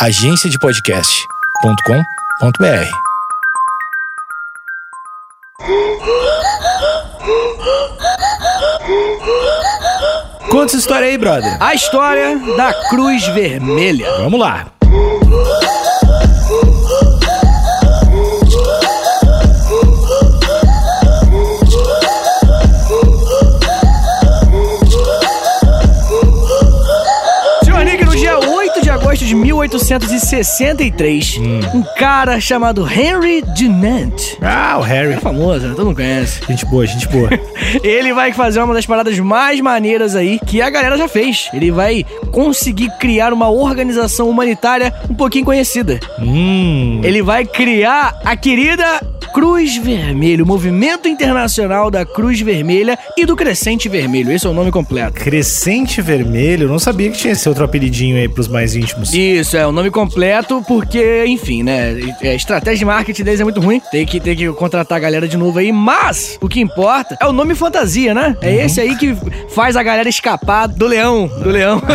agenciadepodcast.com.br. 0.00 2.90
Conta 10.48 10.64
essa 10.64 10.78
história 10.78 11.06
aí, 11.06 11.18
brother. 11.18 11.54
A 11.60 11.74
história 11.74 12.38
da 12.56 12.72
Cruz 12.88 13.26
Vermelha. 13.28 14.10
Vamos 14.16 14.40
lá. 14.40 14.68
1863, 29.78 31.38
hum. 31.38 31.60
um 31.74 31.82
cara 31.96 32.40
chamado 32.40 32.86
Henry 32.86 33.42
Dunant. 33.42 34.36
Ah, 34.42 34.78
o 34.78 34.82
Harry. 34.82 35.12
É 35.12 35.16
famoso, 35.16 35.66
né? 35.66 35.74
Todo 35.74 35.86
mundo 35.86 35.96
conhece. 35.96 36.40
Gente 36.48 36.66
boa, 36.66 36.86
gente 36.86 37.08
boa. 37.08 37.28
ele 37.82 38.12
vai 38.12 38.32
fazer 38.32 38.60
uma 38.60 38.74
das 38.74 38.86
paradas 38.86 39.18
mais 39.18 39.60
maneiras 39.60 40.14
aí 40.16 40.38
que 40.44 40.60
a 40.60 40.70
galera 40.70 40.96
já 40.96 41.08
fez. 41.08 41.48
Ele 41.52 41.70
vai 41.70 42.04
conseguir 42.32 42.90
criar 42.98 43.32
uma 43.32 43.48
organização 43.48 44.28
humanitária 44.28 44.92
um 45.08 45.14
pouquinho 45.14 45.44
conhecida. 45.44 46.00
Hum. 46.18 47.00
Ele 47.02 47.22
vai 47.22 47.44
criar 47.44 48.20
a 48.24 48.36
querida 48.36 49.00
Cruz 49.32 49.76
Vermelha, 49.76 50.42
o 50.42 50.46
Movimento 50.46 51.08
Internacional 51.08 51.90
da 51.90 52.04
Cruz 52.04 52.40
Vermelha 52.40 52.98
e 53.16 53.24
do 53.24 53.36
Crescente 53.36 53.88
Vermelho. 53.88 54.32
Esse 54.32 54.46
é 54.46 54.50
o 54.50 54.52
nome 54.52 54.70
completo. 54.70 55.20
Crescente 55.20 56.02
Vermelho. 56.02 56.68
Não 56.68 56.78
sabia 56.78 57.10
que 57.10 57.18
tinha 57.18 57.32
esse 57.32 57.48
outro 57.48 57.64
apelidinho 57.64 58.16
aí 58.16 58.28
pros 58.28 58.48
mais 58.48 58.74
íntimos. 58.74 59.14
Isso, 59.14 59.56
é 59.56 59.66
o 59.66 59.72
nome 59.72 59.90
completo, 59.90 60.62
porque, 60.66 61.24
enfim, 61.26 61.62
né? 61.62 61.96
A 62.22 62.34
estratégia 62.34 62.78
de 62.78 62.84
marketing 62.84 63.22
deles 63.22 63.40
é 63.40 63.44
muito 63.44 63.60
ruim. 63.60 63.80
Tem 63.90 64.04
que, 64.04 64.20
tem 64.20 64.36
que 64.36 64.48
contratar 64.52 64.96
a 64.96 65.00
galera 65.00 65.28
de 65.28 65.36
novo 65.36 65.58
aí. 65.58 65.72
Mas 65.72 66.38
o 66.40 66.48
que 66.48 66.60
importa 66.60 67.16
é 67.20 67.26
o 67.26 67.32
nome 67.32 67.54
fantasia, 67.54 68.12
né? 68.14 68.36
É 68.40 68.64
esse 68.64 68.80
aí 68.80 68.96
que 68.96 69.16
faz 69.48 69.76
a 69.76 69.82
galera 69.82 70.08
escapar 70.08 70.66
do 70.66 70.86
leão. 70.86 71.28
Do 71.42 71.50
leão. 71.50 71.80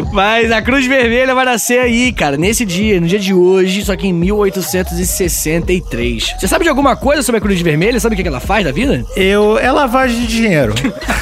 Mas 0.12 0.50
a 0.50 0.62
Cruz 0.62 0.86
Vermelha 0.86 1.34
vai 1.34 1.44
nascer 1.44 1.80
aí, 1.80 2.12
cara, 2.12 2.36
nesse 2.36 2.64
dia, 2.64 3.00
no 3.00 3.06
dia 3.06 3.18
de 3.18 3.34
hoje, 3.34 3.84
só 3.84 3.96
que 3.96 4.06
em 4.06 4.12
1863. 4.20 6.34
Você 6.38 6.46
sabe 6.46 6.64
de 6.64 6.68
alguma 6.68 6.94
coisa 6.96 7.22
sobre 7.22 7.38
a 7.38 7.40
Cruz 7.40 7.58
Vermelha? 7.60 7.98
Sabe 7.98 8.14
o 8.14 8.18
que 8.18 8.28
ela 8.28 8.40
faz 8.40 8.64
da 8.64 8.72
vida? 8.72 9.04
Eu. 9.16 9.58
É 9.58 9.72
lavagem 9.72 10.20
de 10.20 10.26
dinheiro. 10.26 10.74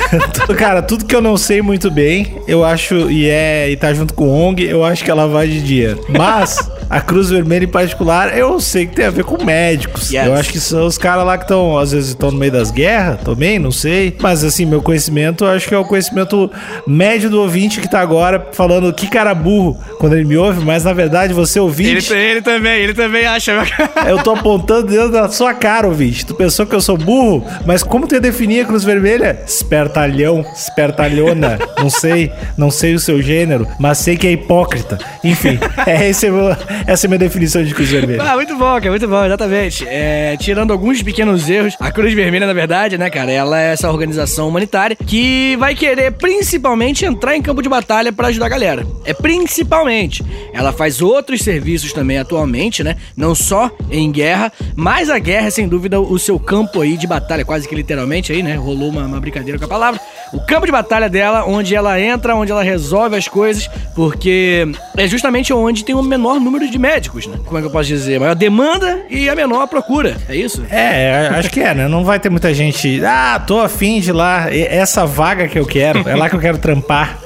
Cara, 0.59 0.83
tudo 0.83 1.05
que 1.05 1.15
eu 1.15 1.21
não 1.21 1.37
sei 1.37 1.63
muito 1.63 1.89
bem, 1.91 2.37
eu 2.47 2.65
acho, 2.65 3.11
e 3.11 3.29
é. 3.29 3.71
E 3.71 3.77
tá 3.77 3.93
junto 3.95 4.15
com 4.15 4.29
o 4.29 4.49
ONG, 4.49 4.65
eu 4.65 4.85
acho 4.85 5.05
que 5.05 5.11
é 5.11 5.15
lavagem 5.15 5.61
de 5.61 5.67
dinheiro. 5.67 6.05
Mas. 6.09 6.59
A 6.91 7.00
Cruz 7.00 7.31
Vermelha 7.31 7.64
em 7.64 7.69
particular, 7.69 8.36
eu 8.36 8.58
sei 8.61 8.86
que 8.86 8.97
tem 8.97 9.05
a 9.05 9.11
ver 9.11 9.25
com 9.25 9.42
médicos. 9.44 10.11
Yes. 10.11 10.27
Eu 10.27 10.34
acho 10.34 10.50
que 10.50 10.58
são 10.61 10.86
os 10.86 10.97
caras 10.97 11.25
lá 11.25 11.36
que 11.36 11.44
estão, 11.44 11.77
às 11.78 11.92
vezes, 11.92 12.11
estão 12.11 12.31
no 12.31 12.39
meio 12.39 12.53
das 12.53 12.70
guerras 12.70 13.20
também, 13.22 13.58
não 13.58 13.70
sei. 13.70 14.17
Mas, 14.20 14.42
assim, 14.42 14.64
meu 14.64 14.81
conhecimento, 14.81 15.44
eu 15.44 15.48
acho 15.48 15.69
que 15.69 15.75
é 15.75 15.78
o 15.78 15.84
conhecimento 15.84 16.50
médio 16.86 17.28
do 17.28 17.41
ouvinte 17.41 17.81
que 17.81 17.91
tá 17.91 18.00
agora 18.00 18.48
falando 18.53 18.92
que 18.92 19.06
cara 19.06 19.34
burro 19.34 19.78
quando 19.98 20.14
ele 20.14 20.25
me 20.25 20.36
ouve, 20.36 20.64
mas 20.64 20.84
na 20.84 20.92
verdade 20.92 21.33
você 21.34 21.61
ouvinte. 21.61 22.12
ele 22.12 22.41
também, 22.42 22.83
ele 22.83 22.94
também 22.94 23.27
acha. 23.27 23.62
Eu 24.06 24.22
tô 24.22 24.33
apontando 24.33 24.86
dentro 24.89 25.11
da 25.11 25.28
sua 25.28 25.53
cara, 25.55 25.86
ouvinte. 25.86 26.25
Tu 26.25 26.34
pensou 26.34 26.66
que 26.66 26.75
eu 26.75 26.81
sou 26.81 26.97
burro? 26.97 27.44
Mas 27.66 27.83
como 27.83 28.06
tu 28.06 28.14
ia 28.14 28.20
definir 28.20 28.62
a 28.62 28.64
Cruz 28.64 28.84
Vermelha? 28.84 29.41
Espertalhão, 29.47 30.44
espertalhona. 30.55 31.59
Não 31.78 31.91
sei, 31.91 32.33
não 32.56 32.70
sei 32.70 32.94
o 32.94 32.98
seu 32.98 33.20
gênero, 33.20 33.66
mas 33.78 33.98
sei 33.98 34.16
que 34.16 34.27
é 34.27 34.33
hipócrita. 34.33 34.98
Enfim, 35.22 35.59
é 35.86 36.09
esse 36.09 36.31
meu- 36.31 36.56
essa 36.87 37.07
é 37.07 37.09
minha 37.09 37.19
definição 37.19 37.62
de 37.62 37.75
Cruz 37.75 37.91
Vermelha. 37.91 38.23
Ah, 38.23 38.34
muito 38.34 38.57
bom, 38.57 38.75
cara, 38.75 38.91
muito 38.91 39.09
bom, 39.09 39.25
exatamente. 39.25 39.84
É, 39.87 40.37
tirando 40.39 40.73
alguns 40.73 41.03
pequenos 41.03 41.49
erros, 41.49 41.75
a 41.81 41.91
Cruz 41.91 42.12
Vermelha, 42.15 42.47
na 42.47 42.53
verdade, 42.53 42.99
né, 42.99 43.11
cara, 43.11 43.31
ela 43.31 43.61
é 43.61 43.72
essa 43.72 43.91
organização 43.91 44.49
humanitária 44.49 44.97
que 44.97 45.56
vai 45.56 45.75
querer 45.75 46.12
principalmente 46.12 47.05
entrar 47.05 47.37
em 47.37 47.43
campo 47.43 47.62
de 47.62 47.69
batalha 47.69 48.12
pra 48.12 48.28
ajudar 48.28 48.47
a 48.47 48.49
galera. 48.49 48.87
É 49.05 49.12
principalmente. 49.15 50.25
Ela 50.53 50.72
faz 50.72 51.00
outros 51.00 51.43
serviços 51.43 51.93
também 51.93 52.19
atualmente, 52.19 52.83
né? 52.83 52.97
Não 53.16 53.34
só 53.34 53.71
em 53.91 54.10
guerra, 54.10 54.53
mas 54.77 55.10
a 55.10 55.19
guerra 55.19 55.49
é 55.49 55.50
sem 55.50 55.69
dúvida 55.69 56.00
o 56.00 56.19
seu 56.19 56.39
campo 56.39 56.81
aí 56.81 56.97
de 56.97 57.06
batalha, 57.06 57.45
quase 57.45 57.69
que 57.69 57.75
literalmente 57.75 58.33
aí, 58.33 58.43
né? 58.43 58.56
Rolou 58.56 58.91
uma, 58.91 59.05
uma 59.05 59.21
brincadeira 59.21 59.59
com 59.59 59.65
a 59.65 59.69
palavra. 59.69 60.00
O 60.33 60.41
campo 60.41 60.66
de 60.66 60.72
batalha 60.72 61.09
dela, 61.09 61.45
onde 61.47 61.75
ela 61.75 62.00
entra, 62.00 62.34
onde 62.34 62.53
ela 62.53 62.62
resolve 62.62 63.16
as 63.16 63.28
coisas, 63.28 63.69
porque 63.95 64.66
é 64.97 65.06
justamente 65.06 65.53
onde 65.53 65.84
tem 65.84 65.95
o 65.95 66.03
menor 66.03 66.39
número 66.41 66.68
de 66.71 66.79
médicos, 66.79 67.27
né? 67.27 67.39
Como 67.45 67.59
é 67.59 67.61
que 67.61 67.67
eu 67.67 67.71
posso 67.71 67.89
dizer? 67.89 68.19
Maior 68.19 68.34
demanda 68.34 69.01
e 69.11 69.29
a 69.29 69.34
menor 69.34 69.67
procura. 69.67 70.17
É 70.29 70.34
isso? 70.37 70.65
É, 70.71 71.29
acho 71.34 71.51
que 71.51 71.61
é, 71.61 71.75
né? 71.75 71.89
Não 71.89 72.05
vai 72.05 72.19
ter 72.19 72.31
muita 72.31 72.53
gente. 72.53 73.05
Ah, 73.05 73.43
tô 73.45 73.61
afim 73.61 74.01
de 74.01 74.12
lá. 74.12 74.47
Essa 74.53 75.07
vaga 75.07 75.49
que 75.49 75.59
eu 75.59 75.67
quero, 75.67 76.09
é 76.09 76.15
lá 76.15 76.28
que 76.28 76.37
eu 76.37 76.41
quero 76.41 76.59
trampar. 76.59 77.19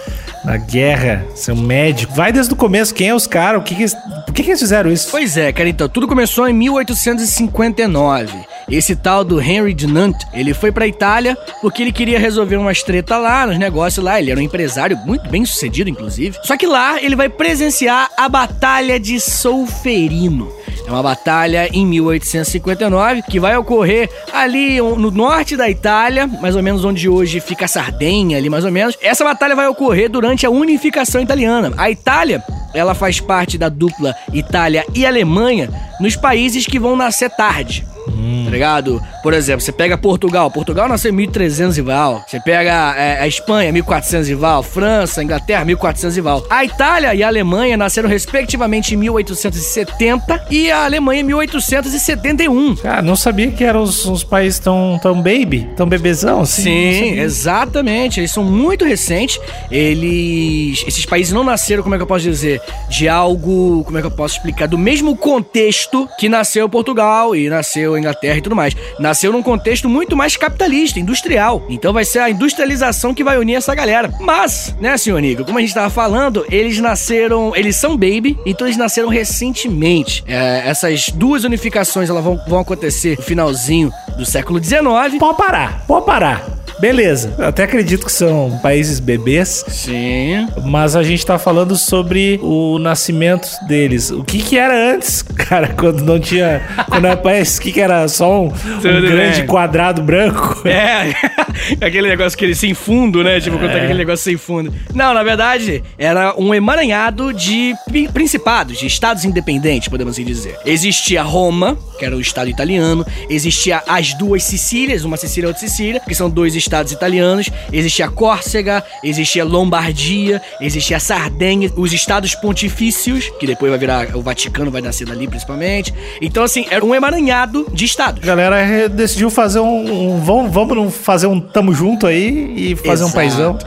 Na 0.44 0.56
guerra, 0.56 1.24
ser 1.36 1.52
um 1.52 1.60
médico. 1.62 2.12
Vai 2.14 2.32
desde 2.32 2.52
o 2.52 2.56
começo, 2.56 2.92
quem 2.92 3.08
é 3.08 3.14
os 3.14 3.26
caras? 3.28 3.60
O 3.60 3.64
que 3.64 3.74
que, 3.76 3.82
eles- 3.82 3.96
por 4.26 4.34
que, 4.34 4.42
que 4.42 4.50
eles 4.50 4.60
fizeram 4.60 4.90
isso? 4.90 5.08
Pois 5.10 5.36
é, 5.36 5.52
cara, 5.52 5.68
então, 5.68 5.88
tudo 5.88 6.08
começou 6.08 6.48
em 6.48 6.52
1859. 6.52 8.32
Esse 8.70 8.96
tal 8.96 9.22
do 9.24 9.40
Henry 9.40 9.74
Dunant, 9.74 10.14
ele 10.32 10.54
foi 10.54 10.72
pra 10.72 10.86
Itália 10.86 11.36
porque 11.60 11.82
ele 11.82 11.92
queria 11.92 12.18
resolver 12.18 12.56
umas 12.56 12.82
treta 12.82 13.18
lá, 13.18 13.46
nos 13.46 13.58
negócios 13.58 14.02
lá. 14.04 14.18
Ele 14.20 14.30
era 14.30 14.40
um 14.40 14.42
empresário 14.42 14.96
muito 15.04 15.28
bem 15.28 15.44
sucedido, 15.44 15.90
inclusive. 15.90 16.36
Só 16.42 16.56
que 16.56 16.66
lá 16.66 17.00
ele 17.02 17.14
vai 17.16 17.28
presenciar 17.28 18.08
a 18.16 18.28
Batalha 18.28 18.98
de 18.98 19.20
Solferino. 19.20 20.50
É 20.86 20.90
uma 20.90 21.02
batalha 21.02 21.68
em 21.72 21.86
1859 21.86 23.22
que 23.22 23.38
vai 23.38 23.56
ocorrer 23.56 24.10
ali 24.32 24.80
no 24.80 25.10
norte 25.10 25.56
da 25.56 25.70
Itália, 25.70 26.26
mais 26.26 26.56
ou 26.56 26.62
menos 26.62 26.84
onde 26.84 27.08
hoje 27.08 27.40
fica 27.40 27.64
a 27.64 27.68
Sardenha, 27.68 28.36
ali 28.36 28.50
mais 28.50 28.64
ou 28.64 28.72
menos. 28.72 28.96
Essa 29.00 29.24
batalha 29.24 29.54
vai 29.54 29.68
ocorrer 29.68 30.10
durante 30.10 30.44
a 30.44 30.50
unificação 30.50 31.20
italiana. 31.20 31.72
A 31.76 31.90
Itália, 31.90 32.42
ela 32.74 32.94
faz 32.94 33.20
parte 33.20 33.56
da 33.56 33.68
dupla 33.68 34.14
Itália 34.32 34.84
e 34.94 35.06
Alemanha 35.06 35.70
nos 36.00 36.16
países 36.16 36.66
que 36.66 36.78
vão 36.78 36.96
nascer 36.96 37.30
tarde. 37.30 37.86
Tá 38.06 38.50
ligado? 38.50 39.00
Por 39.22 39.32
exemplo, 39.32 39.60
você 39.60 39.72
pega 39.72 39.96
Portugal. 39.96 40.50
Portugal 40.50 40.88
nasceu 40.88 41.12
em 41.12 41.14
1300 41.14 41.78
e 41.78 41.82
val. 41.82 42.24
Você 42.26 42.40
pega 42.40 42.94
é, 42.96 43.20
a 43.20 43.26
Espanha, 43.26 43.72
1400 43.72 44.28
e 44.28 44.34
val. 44.34 44.62
França, 44.62 45.22
Inglaterra, 45.22 45.64
1400 45.64 46.16
e 46.16 46.20
val. 46.20 46.44
A 46.50 46.64
Itália 46.64 47.14
e 47.14 47.22
a 47.22 47.28
Alemanha 47.28 47.76
nasceram 47.76 48.08
respectivamente 48.08 48.94
em 48.94 48.96
1870 48.98 50.46
e 50.50 50.70
a 50.70 50.84
Alemanha 50.84 51.20
em 51.20 51.24
1871. 51.24 52.76
Ah, 52.84 53.00
não 53.00 53.16
sabia 53.16 53.50
que 53.50 53.64
eram 53.64 53.82
os, 53.82 54.04
os 54.04 54.24
países 54.24 54.58
tão, 54.58 54.98
tão 55.00 55.16
baby, 55.16 55.68
tão 55.76 55.86
bebezão 55.86 56.40
assim. 56.40 56.62
Sim, 56.62 57.20
exatamente. 57.20 58.20
Eles 58.20 58.32
são 58.32 58.44
muito 58.44 58.84
recentes. 58.84 59.40
Eles. 59.70 60.84
Esses 60.86 61.06
países 61.06 61.32
não 61.32 61.44
nasceram, 61.44 61.82
como 61.82 61.94
é 61.94 61.98
que 61.98 62.02
eu 62.02 62.06
posso 62.06 62.24
dizer? 62.24 62.60
De 62.88 63.08
algo. 63.08 63.84
Como 63.84 63.98
é 63.98 64.00
que 64.00 64.06
eu 64.06 64.10
posso 64.10 64.36
explicar? 64.36 64.66
Do 64.66 64.78
mesmo 64.78 65.16
contexto 65.16 66.08
que 66.18 66.28
nasceu 66.28 66.68
Portugal 66.68 67.36
e 67.36 67.48
nasceu 67.48 67.91
Inglaterra 67.98 68.38
e 68.38 68.42
tudo 68.42 68.56
mais. 68.56 68.76
Nasceu 68.98 69.32
num 69.32 69.42
contexto 69.42 69.88
muito 69.88 70.16
mais 70.16 70.36
capitalista, 70.36 70.98
industrial. 70.98 71.64
Então 71.68 71.92
vai 71.92 72.04
ser 72.04 72.20
a 72.20 72.30
industrialização 72.30 73.14
que 73.14 73.24
vai 73.24 73.38
unir 73.38 73.54
essa 73.54 73.74
galera. 73.74 74.12
Mas, 74.20 74.74
né, 74.80 74.96
senhor 74.96 75.20
Nico, 75.20 75.44
como 75.44 75.58
a 75.58 75.60
gente 75.60 75.74
tava 75.74 75.90
falando, 75.90 76.44
eles 76.50 76.78
nasceram. 76.78 77.52
Eles 77.54 77.76
são 77.76 77.96
baby, 77.96 78.38
então 78.46 78.66
eles 78.66 78.76
nasceram 78.76 79.08
recentemente. 79.08 80.24
É, 80.26 80.62
essas 80.66 81.08
duas 81.10 81.44
unificações 81.44 82.08
elas 82.08 82.22
vão, 82.22 82.40
vão 82.46 82.60
acontecer 82.60 83.16
no 83.16 83.22
finalzinho 83.22 83.92
do 84.16 84.24
século 84.24 84.62
XIX. 84.62 85.18
Pode 85.18 85.36
parar, 85.36 85.84
pode 85.86 86.06
parar. 86.06 86.61
Beleza, 86.92 87.32
eu 87.38 87.46
até 87.46 87.62
acredito 87.62 88.04
que 88.04 88.10
são 88.10 88.58
países 88.60 88.98
bebês, 88.98 89.64
Sim. 89.68 90.48
mas 90.64 90.96
a 90.96 91.02
gente 91.04 91.24
tá 91.24 91.38
falando 91.38 91.76
sobre 91.76 92.40
o 92.42 92.76
nascimento 92.76 93.48
deles. 93.68 94.10
O 94.10 94.24
que 94.24 94.38
que 94.42 94.58
era 94.58 94.92
antes, 94.92 95.22
cara, 95.46 95.68
quando 95.68 96.02
não 96.02 96.18
tinha... 96.18 96.60
Quando 96.88 97.04
era 97.06 97.16
país, 97.16 97.56
o 97.56 97.60
que 97.62 97.70
que 97.70 97.80
era? 97.80 98.08
Só 98.08 98.42
um, 98.42 98.46
um 98.48 98.80
grande 98.80 99.38
bem. 99.38 99.46
quadrado 99.46 100.02
branco? 100.02 100.66
É, 100.66 101.14
aquele 101.86 102.08
negócio 102.08 102.36
que 102.36 102.44
ele 102.44 102.54
sem 102.56 102.74
fundo, 102.74 103.22
né? 103.22 103.40
Tipo, 103.40 103.58
quando 103.58 103.70
tá 103.70 103.78
aquele 103.78 103.94
negócio 104.00 104.24
sem 104.24 104.36
fundo. 104.36 104.74
Não, 104.92 105.14
na 105.14 105.22
verdade, 105.22 105.84
era 105.96 106.34
um 106.36 106.52
emaranhado 106.52 107.32
de 107.32 107.76
pri- 107.86 108.08
principados, 108.08 108.76
de 108.76 108.88
estados 108.88 109.24
independentes, 109.24 109.86
podemos 109.86 110.14
assim 110.14 110.24
dizer. 110.24 110.58
Existia 110.66 111.22
Roma, 111.22 111.78
que 111.96 112.04
era 112.04 112.16
o 112.16 112.20
estado 112.20 112.50
italiano, 112.50 113.06
existia 113.30 113.84
as 113.86 114.14
duas 114.14 114.42
Sicílias, 114.42 115.04
uma 115.04 115.16
Sicília 115.16 115.46
e 115.46 115.48
outra 115.50 115.60
Sicília, 115.60 116.00
que 116.00 116.14
são 116.16 116.28
dois 116.28 116.56
estados 116.56 116.71
italianos, 116.92 117.50
existia 117.72 118.08
Córcega, 118.08 118.82
existia 119.04 119.44
Lombardia, 119.44 120.40
existia 120.60 120.98
Sardenha, 120.98 121.70
os 121.76 121.92
estados 121.92 122.34
pontifícios, 122.34 123.30
que 123.38 123.46
depois 123.46 123.70
vai 123.70 123.78
virar, 123.78 124.16
o 124.16 124.22
Vaticano 124.22 124.70
vai 124.70 124.80
nascer 124.80 125.06
dali 125.06 125.28
principalmente. 125.28 125.92
Então, 126.20 126.42
assim, 126.42 126.64
era 126.70 126.84
um 126.84 126.94
emaranhado 126.94 127.66
de 127.72 127.84
estados. 127.84 128.22
A 128.22 128.26
galera 128.26 128.88
decidiu 128.88 129.30
fazer 129.30 129.60
um... 129.60 130.14
um- 130.14 130.20
vamos, 130.20 130.52
vamos 130.52 130.94
fazer 130.96 131.26
um 131.26 131.40
tamo 131.40 131.74
junto 131.74 132.06
aí 132.06 132.52
e 132.56 132.76
fazer 132.76 133.04
um 133.04 133.08
Exato. 133.08 133.14
paizão. 133.14 133.58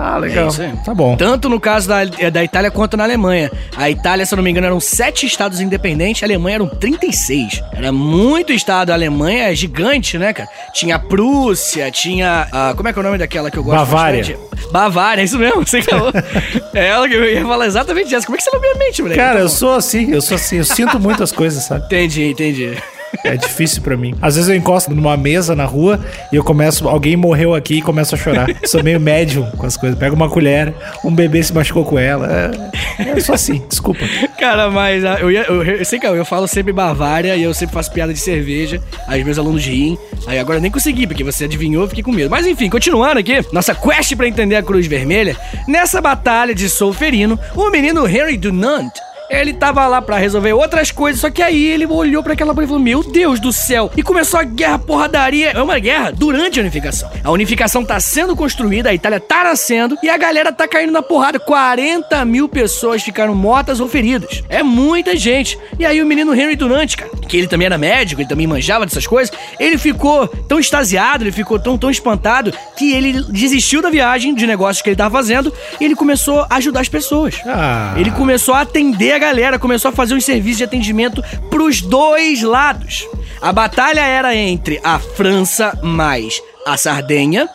Ah, 0.00 0.16
legal. 0.18 0.44
É 0.44 0.48
isso 0.48 0.62
aí. 0.62 0.72
Tá 0.84 0.94
bom. 0.94 1.16
Tanto 1.16 1.48
no 1.48 1.58
caso 1.58 1.88
da, 1.88 2.02
é, 2.02 2.30
da 2.30 2.44
Itália 2.44 2.70
quanto 2.70 2.96
na 2.96 3.02
Alemanha. 3.04 3.50
A 3.76 3.90
Itália, 3.90 4.24
se 4.24 4.32
eu 4.32 4.36
não 4.36 4.44
me 4.44 4.50
engano, 4.50 4.66
eram 4.66 4.78
sete 4.78 5.26
estados 5.26 5.60
independentes, 5.60 6.22
a 6.22 6.26
Alemanha 6.26 6.56
eram 6.56 6.68
36. 6.68 7.62
Era 7.72 7.90
muito 7.90 8.52
estado. 8.52 8.90
A 8.90 8.94
Alemanha 8.94 9.50
é 9.50 9.54
gigante, 9.54 10.16
né, 10.16 10.32
cara? 10.32 10.48
Tinha 10.72 10.96
a 10.96 10.98
Prússia, 10.98 11.90
tinha. 11.90 12.46
a- 12.52 12.74
como 12.76 12.88
é 12.88 12.92
que 12.92 12.98
é 12.98 13.00
o 13.00 13.04
nome 13.04 13.18
daquela 13.18 13.50
que 13.50 13.56
eu 13.58 13.64
gosto 13.64 13.76
Bavária. 13.78 14.18
bastante? 14.22 14.72
Bavária, 14.72 15.22
é 15.22 15.24
isso 15.24 15.38
mesmo, 15.38 15.66
você 15.66 15.82
falou. 15.82 16.12
é 16.74 16.86
ela 16.88 17.08
que 17.08 17.14
eu 17.14 17.24
ia 17.24 17.42
falar 17.44 17.66
exatamente 17.66 18.14
essa. 18.14 18.24
Como 18.26 18.36
é 18.36 18.38
que 18.38 18.44
você 18.44 18.50
não 18.52 18.60
me 18.60 18.74
mente, 18.78 19.02
moleque? 19.02 19.18
Cara, 19.20 19.36
Tá 19.36 19.40
eu 19.40 19.48
sou 19.48 19.74
assim, 19.74 20.10
eu 20.12 20.20
sou 20.22 20.34
assim, 20.36 20.56
eu 20.58 20.64
sinto 20.64 21.00
muitas 21.00 21.32
coisas, 21.32 21.64
sabe? 21.64 21.84
Entendi, 21.86 22.30
entendi. 22.30 22.76
É 23.24 23.36
difícil 23.36 23.82
pra 23.82 23.96
mim. 23.96 24.14
Às 24.20 24.36
vezes 24.36 24.48
eu 24.48 24.56
encosto 24.56 24.94
numa 24.94 25.16
mesa 25.16 25.54
na 25.54 25.64
rua 25.64 26.00
e 26.32 26.36
eu 26.36 26.44
começo, 26.44 26.88
alguém 26.88 27.16
morreu 27.16 27.54
aqui 27.54 27.78
e 27.78 27.82
começo 27.82 28.14
a 28.14 28.18
chorar. 28.18 28.48
Sou 28.64 28.82
meio 28.82 29.00
médium 29.00 29.50
com 29.52 29.66
as 29.66 29.76
coisas. 29.76 29.98
Pego 29.98 30.14
uma 30.14 30.28
colher, 30.28 30.74
um 31.04 31.14
bebê 31.14 31.42
se 31.42 31.52
machucou 31.52 31.84
com 31.84 31.98
ela. 31.98 32.52
É, 32.98 33.12
eu 33.12 33.20
sou 33.20 33.34
assim, 33.34 33.62
desculpa. 33.68 34.00
Cara, 34.38 34.70
mas 34.70 35.04
ah, 35.04 35.18
eu, 35.20 35.30
ia, 35.30 35.42
eu, 35.42 35.62
eu 35.62 35.84
sei 35.84 35.98
que 35.98 36.06
eu, 36.06 36.24
falo 36.24 36.46
sempre 36.46 36.72
Bavária 36.72 37.36
e 37.36 37.42
eu 37.42 37.54
sempre 37.54 37.74
faço 37.74 37.92
piada 37.92 38.12
de 38.12 38.20
cerveja. 38.20 38.80
Aí 39.06 39.24
meus 39.24 39.38
alunos 39.38 39.64
riem. 39.64 39.98
Aí 40.26 40.38
agora 40.38 40.60
nem 40.60 40.70
consegui, 40.70 41.06
porque 41.06 41.24
você 41.24 41.44
adivinhou, 41.44 41.82
eu 41.82 41.88
fiquei 41.88 42.04
com 42.04 42.12
medo. 42.12 42.30
Mas 42.30 42.46
enfim, 42.46 42.68
continuando 42.68 43.18
aqui, 43.18 43.44
nossa 43.52 43.74
quest 43.74 44.14
pra 44.16 44.28
entender 44.28 44.56
a 44.56 44.62
Cruz 44.62 44.86
Vermelha. 44.86 45.36
Nessa 45.66 46.00
batalha 46.00 46.54
de 46.54 46.68
Solferino, 46.68 47.38
o 47.54 47.70
menino 47.70 48.06
Henry 48.06 48.36
Dunant. 48.36 48.92
Ele 49.30 49.52
tava 49.52 49.86
lá 49.86 50.00
pra 50.00 50.16
resolver 50.16 50.52
outras 50.52 50.90
coisas, 50.90 51.20
só 51.20 51.30
que 51.30 51.42
aí 51.42 51.64
ele 51.64 51.86
olhou 51.86 52.22
pra 52.22 52.32
aquela 52.32 52.54
bolha 52.54 52.64
e 52.64 52.68
falou: 52.68 52.82
Meu 52.82 53.02
Deus 53.02 53.38
do 53.38 53.52
céu! 53.52 53.90
E 53.96 54.02
começou 54.02 54.40
a 54.40 54.44
guerra, 54.44 54.78
porradaria. 54.78 55.50
É 55.50 55.62
uma 55.62 55.78
guerra 55.78 56.10
durante 56.10 56.58
a 56.58 56.62
unificação. 56.62 57.10
A 57.22 57.30
unificação 57.30 57.84
tá 57.84 58.00
sendo 58.00 58.34
construída, 58.34 58.90
a 58.90 58.94
Itália 58.94 59.20
tá 59.20 59.44
nascendo 59.44 59.96
e 60.02 60.08
a 60.08 60.16
galera 60.16 60.52
tá 60.52 60.66
caindo 60.66 60.92
na 60.92 61.02
porrada. 61.02 61.38
40 61.38 62.24
mil 62.24 62.48
pessoas 62.48 63.02
ficaram 63.02 63.34
mortas 63.34 63.80
ou 63.80 63.88
feridas. 63.88 64.42
É 64.48 64.62
muita 64.62 65.16
gente. 65.16 65.58
E 65.78 65.84
aí 65.84 66.00
o 66.00 66.06
menino 66.06 66.34
Henry 66.34 66.56
Durante, 66.56 66.96
cara, 66.96 67.10
que 67.28 67.36
ele 67.36 67.46
também 67.46 67.66
era 67.66 67.78
médico, 67.78 68.20
ele 68.20 68.28
também 68.28 68.46
manjava 68.46 68.84
dessas 68.84 69.06
coisas, 69.06 69.32
ele 69.60 69.78
ficou 69.78 70.26
tão 70.26 70.58
extasiado, 70.58 71.24
ele 71.24 71.32
ficou 71.32 71.58
tão, 71.58 71.78
tão 71.78 71.90
espantado 71.90 72.52
que 72.76 72.92
ele 72.92 73.22
desistiu 73.28 73.82
da 73.82 73.90
viagem 73.90 74.34
de 74.34 74.46
negócios 74.46 74.82
que 74.82 74.88
ele 74.88 74.96
tava 74.96 75.16
fazendo 75.16 75.52
e 75.80 75.84
ele 75.84 75.94
começou 75.94 76.46
a 76.48 76.56
ajudar 76.56 76.80
as 76.80 76.88
pessoas. 76.88 77.36
Ah. 77.46 77.94
Ele 77.96 78.10
começou 78.10 78.54
a 78.54 78.62
atender 78.62 79.12
a 79.12 79.18
galera, 79.18 79.58
começou 79.58 79.90
a 79.90 79.92
fazer 79.92 80.14
um 80.14 80.20
serviço 80.20 80.58
de 80.58 80.64
atendimento 80.64 81.22
pros 81.50 81.80
dois 81.82 82.42
lados. 82.42 83.06
A 83.40 83.52
batalha 83.52 84.00
era 84.00 84.34
entre 84.34 84.80
a 84.82 84.98
França 84.98 85.78
mais 85.82 86.40
a 86.66 86.76
Sardenha. 86.76 87.48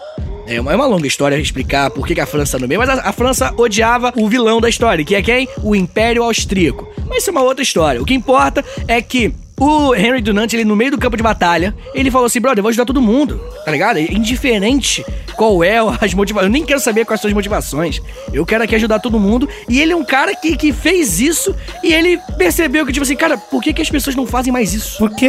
É 0.45 0.59
uma, 0.59 0.71
é 0.73 0.75
uma 0.75 0.85
longa 0.85 1.07
história 1.07 1.37
explicar 1.37 1.89
por 1.89 2.05
que, 2.05 2.15
que 2.15 2.21
a 2.21 2.25
França 2.25 2.57
tá 2.57 2.61
no 2.61 2.67
meio, 2.67 2.79
mas 2.79 2.89
a, 2.89 3.09
a 3.09 3.13
França 3.13 3.53
odiava 3.57 4.11
o 4.17 4.27
vilão 4.27 4.59
da 4.59 4.67
história, 4.67 5.03
que 5.05 5.15
é 5.15 5.21
quem? 5.21 5.47
O 5.61 5.75
Império 5.75 6.23
Austríaco. 6.23 6.87
Mas 7.07 7.19
isso 7.19 7.29
é 7.29 7.31
uma 7.31 7.41
outra 7.41 7.63
história. 7.63 8.01
O 8.01 8.05
que 8.05 8.13
importa 8.13 8.63
é 8.87 9.01
que 9.01 9.33
o 9.59 9.95
Henry 9.95 10.21
Dunant, 10.21 10.51
ele 10.53 10.65
no 10.65 10.75
meio 10.75 10.91
do 10.91 10.97
campo 10.97 11.15
de 11.15 11.23
batalha, 11.23 11.73
ele 11.93 12.09
falou 12.11 12.25
assim, 12.27 12.39
brother, 12.41 12.59
eu 12.59 12.63
vou 12.63 12.69
ajudar 12.69 12.85
todo 12.85 13.01
mundo, 13.01 13.39
tá 13.63 13.71
ligado? 13.71 13.99
Indiferente 13.99 15.05
qual 15.35 15.63
é 15.63 15.77
as 16.01 16.13
motivações, 16.13 16.47
eu 16.47 16.51
nem 16.53 16.63
quero 16.65 16.79
saber 16.79 17.05
quais 17.05 17.19
são 17.19 17.27
as 17.27 17.33
motivações, 17.33 18.01
eu 18.31 18.45
quero 18.45 18.63
aqui 18.63 18.75
ajudar 18.75 18.99
todo 18.99 19.19
mundo, 19.19 19.47
e 19.67 19.81
ele 19.81 19.91
é 19.91 19.95
um 19.95 20.03
cara 20.05 20.35
que, 20.35 20.55
que 20.55 20.71
fez 20.71 21.19
isso, 21.19 21.55
e 21.83 21.91
ele 21.93 22.19
percebeu 22.37 22.85
que, 22.85 22.91
tipo 22.93 23.03
assim, 23.03 23.15
cara, 23.15 23.37
por 23.37 23.61
que, 23.61 23.73
que 23.73 23.81
as 23.81 23.89
pessoas 23.89 24.15
não 24.15 24.27
fazem 24.27 24.53
mais 24.53 24.73
isso? 24.73 24.97
Porque 24.99 25.27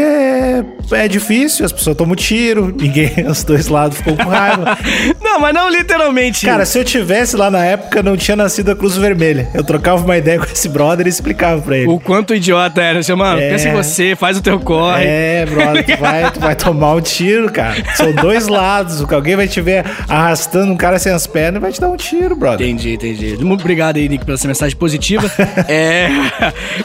é 0.92 1.08
difícil, 1.08 1.64
as 1.64 1.72
pessoas 1.72 1.96
tomam 1.96 2.14
tiro, 2.14 2.74
ninguém, 2.78 3.12
os 3.28 3.44
dois 3.44 3.68
lados 3.68 3.98
ficam 3.98 4.16
com 4.16 4.28
raiva. 4.28 4.76
não, 5.22 5.38
mas 5.38 5.54
não 5.54 5.70
literalmente. 5.70 6.44
Cara, 6.44 6.64
se 6.66 6.78
eu 6.78 6.84
tivesse 6.84 7.36
lá 7.36 7.50
na 7.50 7.64
época, 7.64 8.02
não 8.02 8.16
tinha 8.16 8.36
nascido 8.36 8.70
a 8.70 8.76
Cruz 8.76 8.96
Vermelha. 8.96 9.48
Eu 9.54 9.64
trocava 9.64 10.04
uma 10.04 10.16
ideia 10.16 10.38
com 10.38 10.44
esse 10.44 10.68
brother 10.68 11.06
e 11.06 11.08
explicava 11.10 11.60
pra 11.62 11.76
ele. 11.78 11.88
o 11.88 11.98
quanto 11.98 12.34
idiota 12.34 12.82
era, 12.82 13.02
seu 13.02 13.16
mano, 13.16 13.40
É. 13.40 13.50
pensa 13.50 13.68
em 13.68 13.72
você, 13.72 14.13
faz 14.16 14.36
o 14.36 14.42
teu 14.42 14.58
corre. 14.60 15.04
É, 15.04 15.46
brother, 15.46 15.84
tu 15.84 16.00
vai, 16.00 16.30
tu 16.30 16.40
vai 16.40 16.56
tomar 16.56 16.94
um 16.94 17.00
tiro, 17.00 17.50
cara. 17.50 17.76
São 17.94 18.12
dois 18.12 18.48
lados. 18.48 19.04
Alguém 19.12 19.36
vai 19.36 19.48
te 19.48 19.60
ver 19.60 19.84
arrastando 20.08 20.72
um 20.72 20.76
cara 20.76 20.98
sem 20.98 21.12
as 21.12 21.26
pernas 21.26 21.60
e 21.60 21.60
vai 21.60 21.72
te 21.72 21.80
dar 21.80 21.88
um 21.88 21.96
tiro, 21.96 22.36
brother. 22.36 22.66
Entendi, 22.66 22.94
entendi. 22.94 23.44
Muito 23.44 23.60
obrigado 23.60 23.96
aí, 23.96 24.08
Nick, 24.08 24.24
pela 24.24 24.36
essa 24.36 24.48
mensagem 24.48 24.76
positiva. 24.76 25.30
é. 25.68 26.08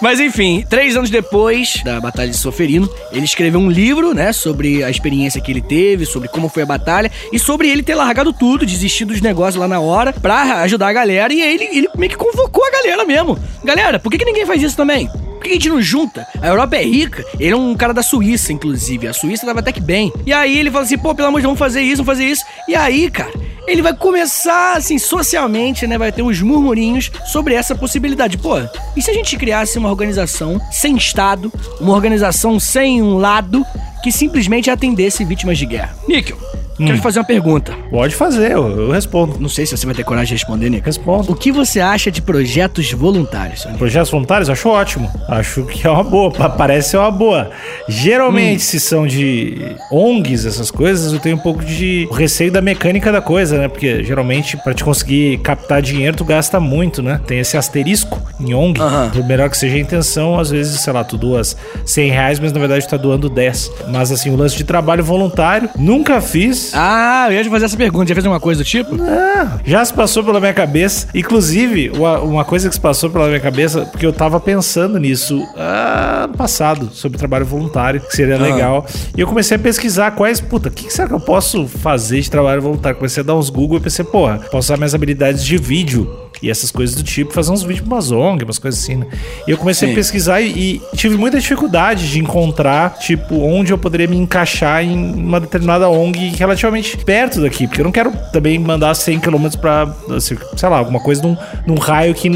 Mas 0.01 0.19
enfim, 0.19 0.65
três 0.69 0.95
anos 0.95 1.09
depois 1.09 1.81
da 1.83 1.99
Batalha 1.99 2.29
de 2.29 2.37
Soferino, 2.37 2.89
ele 3.11 3.25
escreveu 3.25 3.59
um 3.59 3.69
livro, 3.69 4.13
né, 4.13 4.31
sobre 4.33 4.83
a 4.83 4.89
experiência 4.89 5.41
que 5.41 5.51
ele 5.51 5.61
teve, 5.61 6.05
sobre 6.05 6.27
como 6.27 6.49
foi 6.49 6.63
a 6.63 6.65
batalha 6.65 7.11
e 7.31 7.39
sobre 7.39 7.69
ele 7.69 7.83
ter 7.83 7.95
largado 7.95 8.31
tudo, 8.31 8.65
desistido 8.65 9.09
dos 9.09 9.21
negócios 9.21 9.55
lá 9.55 9.67
na 9.67 9.79
hora 9.79 10.13
pra 10.13 10.61
ajudar 10.61 10.89
a 10.89 10.93
galera. 10.93 11.33
E 11.33 11.41
aí 11.41 11.55
ele, 11.55 11.77
ele 11.77 11.89
meio 11.97 12.11
que 12.11 12.17
convocou 12.17 12.63
a 12.65 12.71
galera 12.71 13.05
mesmo. 13.05 13.37
Galera, 13.63 13.99
por 13.99 14.11
que, 14.11 14.17
que 14.17 14.25
ninguém 14.25 14.45
faz 14.45 14.61
isso 14.61 14.75
também? 14.75 15.09
Por 15.39 15.45
que 15.45 15.51
a 15.51 15.53
gente 15.53 15.69
não 15.69 15.81
junta? 15.81 16.27
A 16.41 16.47
Europa 16.47 16.75
é 16.75 16.83
rica. 16.83 17.23
Ele 17.39 17.53
é 17.53 17.55
um 17.55 17.73
cara 17.73 17.93
da 17.93 18.03
Suíça, 18.03 18.51
inclusive. 18.51 19.07
A 19.07 19.13
Suíça 19.13 19.45
tava 19.45 19.61
até 19.61 19.71
que 19.71 19.79
bem. 19.79 20.11
E 20.25 20.33
aí 20.33 20.57
ele 20.57 20.69
fala 20.69 20.83
assim, 20.83 20.97
pô, 20.97 21.15
pelo 21.15 21.29
amor 21.29 21.39
de 21.39 21.43
Deus, 21.43 21.57
vamos 21.57 21.59
fazer 21.59 21.81
isso, 21.81 22.03
vamos 22.03 22.19
fazer 22.19 22.29
isso. 22.29 22.43
E 22.67 22.75
aí, 22.75 23.09
cara, 23.09 23.31
ele 23.65 23.81
vai 23.81 23.95
começar, 23.95 24.75
assim, 24.75 24.99
socialmente, 24.99 25.87
né? 25.87 25.97
Vai 25.97 26.11
ter 26.11 26.21
uns 26.21 26.41
murmurinhos 26.41 27.09
sobre 27.25 27.53
essa 27.53 27.73
possibilidade. 27.73 28.37
Pô, 28.37 28.57
e 28.97 29.01
se 29.01 29.09
a 29.09 29.13
gente 29.13 29.37
criasse 29.37 29.77
uma 29.77 29.89
organização 29.89 30.59
sem 30.69 30.97
Estado, 30.97 31.51
uma 31.79 31.93
organização 31.93 32.59
sem 32.59 33.01
um 33.01 33.17
lado, 33.17 33.65
que 34.03 34.11
simplesmente 34.11 34.69
atendesse 34.69 35.23
vítimas 35.23 35.57
de 35.57 35.65
guerra? 35.65 35.95
Níquel, 36.05 36.37
quero 36.85 36.97
te 36.97 37.01
fazer 37.03 37.19
uma 37.19 37.25
pergunta. 37.25 37.73
Pode 37.91 38.15
fazer, 38.15 38.51
eu, 38.51 38.67
eu 38.87 38.91
respondo. 38.91 39.37
Não 39.39 39.49
sei 39.49 39.65
se 39.65 39.75
você 39.77 39.85
vai 39.85 39.93
ter 39.95 40.03
coragem 40.03 40.27
de 40.29 40.33
responder, 40.43 40.69
Níquel. 40.69 40.85
Respondo. 40.85 41.31
O 41.31 41.35
que 41.35 41.51
você 41.51 41.79
acha 41.79 42.09
de 42.11 42.21
projetos 42.21 42.91
voluntários? 42.91 43.65
Projetos 43.77 44.09
voluntários, 44.09 44.49
acho 44.49 44.69
ótimo. 44.69 45.09
Acho 45.27 45.63
que 45.65 45.85
é 45.85 45.89
uma 45.89 46.03
boa. 46.03 46.31
pa- 46.31 46.49
Parece 46.49 46.89
ser 46.91 46.97
uma 46.97 47.11
boa. 47.11 47.49
Geralmente, 47.87 48.61
se 48.63 48.79
são 48.79 49.05
de 49.05 49.75
ONGs, 49.91 50.45
essas 50.45 50.71
coisas, 50.71 51.11
eu 51.11 51.19
tenho 51.19 51.35
um 51.35 51.39
pouco 51.39 51.63
de 51.65 52.07
receio 52.11 52.51
da 52.51 52.61
mecânica 52.61 53.11
da 53.11 53.21
coisa, 53.21 53.57
né? 53.57 53.67
Porque 53.67 54.03
geralmente, 54.03 54.55
pra 54.57 54.73
te 54.73 54.83
conseguir 54.83 55.39
captar 55.39 55.81
dinheiro, 55.81 56.15
tu 56.15 56.23
gasta 56.23 56.59
muito, 56.59 57.01
né? 57.01 57.19
Tem 57.25 57.39
esse 57.39 57.57
asterisco 57.57 58.21
em 58.39 58.53
ONG. 58.53 58.79
Aham. 58.81 59.09
Por 59.09 59.25
melhor 59.25 59.49
que 59.49 59.57
seja 59.57 59.75
a 59.75 59.79
intenção, 59.79 60.39
às 60.39 60.49
vezes, 60.49 60.79
sei 60.81 60.93
lá, 60.93 61.03
tu 61.03 61.17
doas 61.17 61.57
100 61.85 62.11
reais, 62.11 62.39
mas 62.39 62.51
na 62.53 62.59
verdade 62.59 62.85
tu 62.85 62.89
tá 62.89 62.97
doando 62.97 63.29
10. 63.29 63.71
Mas 63.91 64.11
assim, 64.11 64.29
o 64.29 64.35
lance 64.35 64.55
de 64.55 64.63
trabalho 64.63 65.03
voluntário, 65.03 65.69
nunca 65.77 66.21
fiz. 66.21 66.68
Ah, 66.73 67.27
eu 67.29 67.33
ia 67.33 67.43
te 67.43 67.49
fazer 67.49 67.65
essa 67.65 67.77
pergunta. 67.77 68.07
Já 68.07 68.15
fez 68.15 68.25
alguma 68.25 68.39
coisa 68.39 68.63
do 68.63 68.65
tipo? 68.65 68.95
Ah, 69.01 69.59
já 69.65 69.83
se 69.83 69.93
passou 69.93 70.23
pela 70.23 70.39
minha 70.39 70.53
cabeça. 70.53 71.07
Inclusive, 71.13 71.91
uma, 71.95 72.19
uma 72.19 72.45
coisa 72.45 72.69
que 72.69 72.75
se 72.75 72.81
passou 72.81 73.09
pela 73.09 73.27
minha 73.27 73.39
cabeça, 73.39 73.85
porque 73.85 74.05
eu 74.05 74.13
tava 74.13 74.39
pensando 74.39 74.99
nisso 74.99 75.41
ah, 75.55 76.23
ano 76.25 76.37
passado, 76.37 76.89
sobre 76.93 77.17
trabalho 77.17 77.45
voluntário, 77.45 78.01
que 78.01 78.15
seria 78.15 78.37
legal. 78.37 78.85
E 79.15 79.21
eu 79.21 79.27
comecei 79.27 79.55
a 79.57 79.59
pesquisar 79.59 80.11
quais, 80.11 80.39
puta, 80.39 80.69
o 80.69 80.71
que, 80.71 80.85
que 80.85 80.93
será 80.93 81.07
que 81.07 81.13
eu 81.13 81.19
posso 81.19 81.67
fazer 81.67 82.21
de 82.21 82.29
trabalho 82.29 82.61
voluntário? 82.61 82.97
Comecei 82.97 83.21
a 83.21 83.25
dar 83.25 83.35
uns 83.35 83.49
Google 83.49 83.77
e 83.77 83.81
pensei, 83.81 84.05
porra, 84.05 84.39
posso 84.51 84.67
usar 84.67 84.77
minhas 84.77 84.93
habilidades 84.93 85.43
de 85.43 85.57
vídeo. 85.57 86.28
E 86.41 86.49
essas 86.49 86.71
coisas 86.71 86.95
do 86.95 87.03
tipo, 87.03 87.33
fazer 87.33 87.51
uns 87.51 87.63
vídeos 87.63 87.85
pra 87.85 87.95
umas 87.95 88.11
ONG, 88.11 88.43
umas 88.45 88.57
coisas 88.57 88.81
assim, 88.81 88.95
né? 88.95 89.07
E 89.45 89.51
eu 89.51 89.57
comecei 89.57 89.87
Sim. 89.87 89.93
a 89.93 89.95
pesquisar 89.97 90.39
e, 90.41 90.47
e 90.47 90.81
tive 90.95 91.17
muita 91.17 91.37
dificuldade 91.39 92.09
de 92.09 92.19
encontrar, 92.19 92.97
tipo, 92.97 93.35
onde 93.41 93.73
eu 93.73 93.77
poderia 93.77 94.07
me 94.07 94.15
encaixar 94.15 94.83
em 94.83 94.95
uma 95.15 95.39
determinada 95.39 95.89
ONG 95.89 96.29
relativamente 96.37 96.97
perto 96.97 97.41
daqui. 97.41 97.67
Porque 97.67 97.81
eu 97.81 97.85
não 97.85 97.91
quero 97.91 98.11
também 98.31 98.57
mandar 98.57 98.93
100 98.93 99.19
km 99.19 99.47
pra, 99.59 99.93
assim, 100.15 100.37
sei 100.55 100.69
lá, 100.69 100.77
alguma 100.77 100.99
coisa 101.01 101.21
num, 101.21 101.35
num 101.67 101.75
raio 101.77 102.13
que 102.13 102.29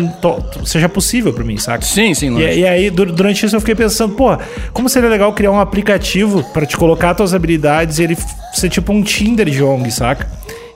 seja 0.66 0.90
possível 0.90 1.32
pra 1.34 1.44
mim, 1.46 1.58
saca? 1.58 1.84
Sim, 1.86 2.14
sim, 2.14 2.38
E, 2.40 2.60
e 2.60 2.68
aí, 2.68 2.90
du- 2.90 3.06
durante 3.06 3.46
isso, 3.46 3.56
eu 3.56 3.60
fiquei 3.62 3.76
pensando, 3.76 4.16
pô, 4.16 4.38
como 4.74 4.90
seria 4.90 5.08
legal 5.10 5.32
criar 5.34 5.52
um 5.52 5.60
aplicativo 5.60 6.44
pra 6.52 6.66
te 6.66 6.76
colocar 6.76 7.14
tuas 7.16 7.34
habilidades 7.34 8.00
e 8.00 8.04
ele 8.04 8.18
ser 8.54 8.70
tipo 8.70 8.92
um 8.92 9.02
Tinder 9.02 9.50
de 9.50 9.64
ONG, 9.64 9.90
saca? 9.92 10.28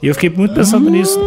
E 0.02 0.08
eu 0.08 0.14
fiquei 0.14 0.30
muito 0.30 0.54
pensando 0.54 0.90
nisso. 0.90 1.20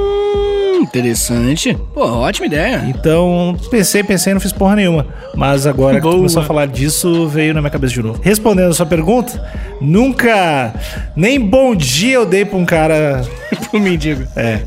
Interessante. 0.80 1.76
Pô, 1.94 2.04
ótima 2.04 2.46
ideia. 2.46 2.84
Então, 2.88 3.56
pensei, 3.70 4.02
pensei, 4.02 4.32
não 4.34 4.40
fiz 4.40 4.52
porra 4.52 4.76
nenhuma. 4.76 5.06
Mas 5.34 5.66
agora 5.66 5.96
que 5.96 6.02
Boa. 6.02 6.16
começou 6.16 6.42
a 6.42 6.44
falar 6.44 6.66
disso, 6.66 7.28
veio 7.28 7.54
na 7.54 7.60
minha 7.60 7.70
cabeça 7.70 7.94
de 7.94 8.02
novo. 8.02 8.20
Respondendo 8.22 8.70
a 8.70 8.74
sua 8.74 8.86
pergunta, 8.86 9.42
nunca, 9.80 10.72
nem 11.14 11.40
bom 11.40 11.74
dia 11.74 12.14
eu 12.14 12.26
dei 12.26 12.44
pra 12.44 12.58
um 12.58 12.64
cara. 12.64 13.22
Pro 13.70 13.78
mendigo. 13.80 14.26
É. 14.36 14.62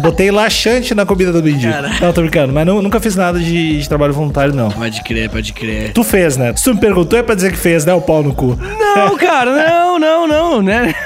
Botei 0.00 0.30
laxante 0.30 0.94
na 0.94 1.06
comida 1.06 1.32
do 1.32 1.42
mendigo. 1.42 1.72
Não, 2.00 2.12
tô 2.12 2.20
brincando, 2.20 2.52
mas 2.52 2.66
nu- 2.66 2.82
nunca 2.82 3.00
fiz 3.00 3.16
nada 3.16 3.38
de, 3.38 3.78
de 3.80 3.88
trabalho 3.88 4.12
voluntário, 4.12 4.54
não. 4.54 4.68
Pode 4.70 5.02
crer, 5.02 5.30
pode 5.30 5.52
crer. 5.52 5.92
Tu 5.92 6.04
fez, 6.04 6.36
né? 6.36 6.52
Se 6.56 6.64
tu 6.64 6.74
me 6.74 6.80
perguntou, 6.80 7.18
é 7.18 7.22
pra 7.22 7.34
dizer 7.34 7.50
que 7.52 7.58
fez, 7.58 7.84
né? 7.84 7.92
O 7.94 8.00
pau 8.00 8.22
no 8.22 8.34
cu. 8.34 8.56
Não, 8.60 9.16
cara, 9.18 9.52
não, 9.68 9.98
não, 9.98 10.26
não, 10.28 10.62
né? 10.62 10.94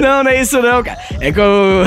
Não, 0.00 0.22
não 0.22 0.30
é 0.30 0.40
isso 0.42 0.60
não, 0.60 0.82
cara. 0.82 0.98
É 1.18 1.32
que 1.32 1.40
eu... 1.40 1.82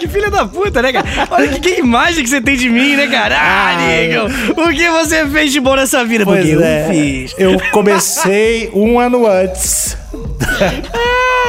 que 0.00 0.08
filha 0.08 0.30
da 0.30 0.44
puta, 0.46 0.80
né, 0.82 0.92
cara? 0.92 1.06
Olha 1.30 1.48
que, 1.48 1.60
que 1.60 1.80
imagem 1.80 2.24
que 2.24 2.30
você 2.30 2.40
tem 2.40 2.56
de 2.56 2.68
mim, 2.68 2.96
né, 2.96 3.06
cara? 3.06 3.36
Ah, 3.38 3.70
Ah, 3.70 3.76
Nigel, 3.76 4.26
o 4.56 4.68
que 4.74 4.88
você 4.90 5.26
fez 5.26 5.52
de 5.52 5.60
bom 5.60 5.76
nessa 5.76 6.04
vida? 6.04 6.24
Porque 6.24 6.48
eu 6.48 6.62
é. 6.62 6.88
fiz. 6.90 7.34
Eu 7.38 7.60
comecei 7.72 8.70
um 8.74 8.98
ano 8.98 9.26
antes. 9.26 9.96
Ah, 10.12 10.72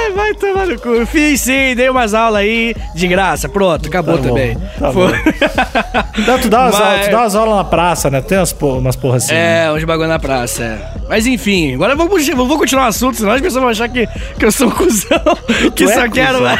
Ai, 0.05 0.11
vai 0.13 0.33
tomar 0.35 0.67
no 0.67 0.77
cu. 0.79 1.05
Fiz 1.05 1.41
sim, 1.41 1.73
dei 1.75 1.89
umas 1.89 2.13
aulas 2.13 2.41
aí 2.41 2.75
de 2.93 3.07
graça. 3.07 3.47
Pronto, 3.49 3.87
acabou 3.87 4.17
Tá 4.17 4.21
bom, 4.21 4.27
também. 4.29 4.57
tá 4.77 4.91
Foi- 4.91 6.23
Não, 6.27 6.39
tu 6.39 6.49
dá 6.49 6.61
umas, 6.63 6.73
Mas- 6.79 6.81
aulas, 6.87 7.05
tu 7.07 7.11
dá 7.11 7.17
umas 7.21 7.35
aulas 7.35 7.55
na 7.55 7.63
praça, 7.63 8.09
né? 8.09 8.21
Tem 8.21 8.37
umas, 8.37 8.53
por- 8.53 8.77
umas 8.77 8.95
porra 8.95 9.17
assim. 9.17 9.33
É, 9.33 9.71
uns 9.71 9.83
bagulho 9.83 10.09
na 10.09 10.19
praça, 10.19 10.63
é. 10.63 10.77
Mas 11.09 11.25
enfim, 11.25 11.73
agora 11.75 11.93
eu 11.93 11.97
vou, 11.97 12.07
vou 12.47 12.57
continuar 12.57 12.85
o 12.85 12.87
assunto, 12.89 13.17
senão 13.17 13.31
as 13.31 13.41
pessoas 13.41 13.61
vão 13.61 13.71
achar 13.71 13.89
que, 13.89 14.07
que 14.37 14.45
eu 14.45 14.51
sou 14.51 14.67
um 14.67 14.71
cuzão, 14.71 15.19
que 15.75 15.85
Tu 15.85 15.89
é 15.89 15.93
só 15.93 16.09
quero... 16.09 16.37
cuzão. 16.39 16.57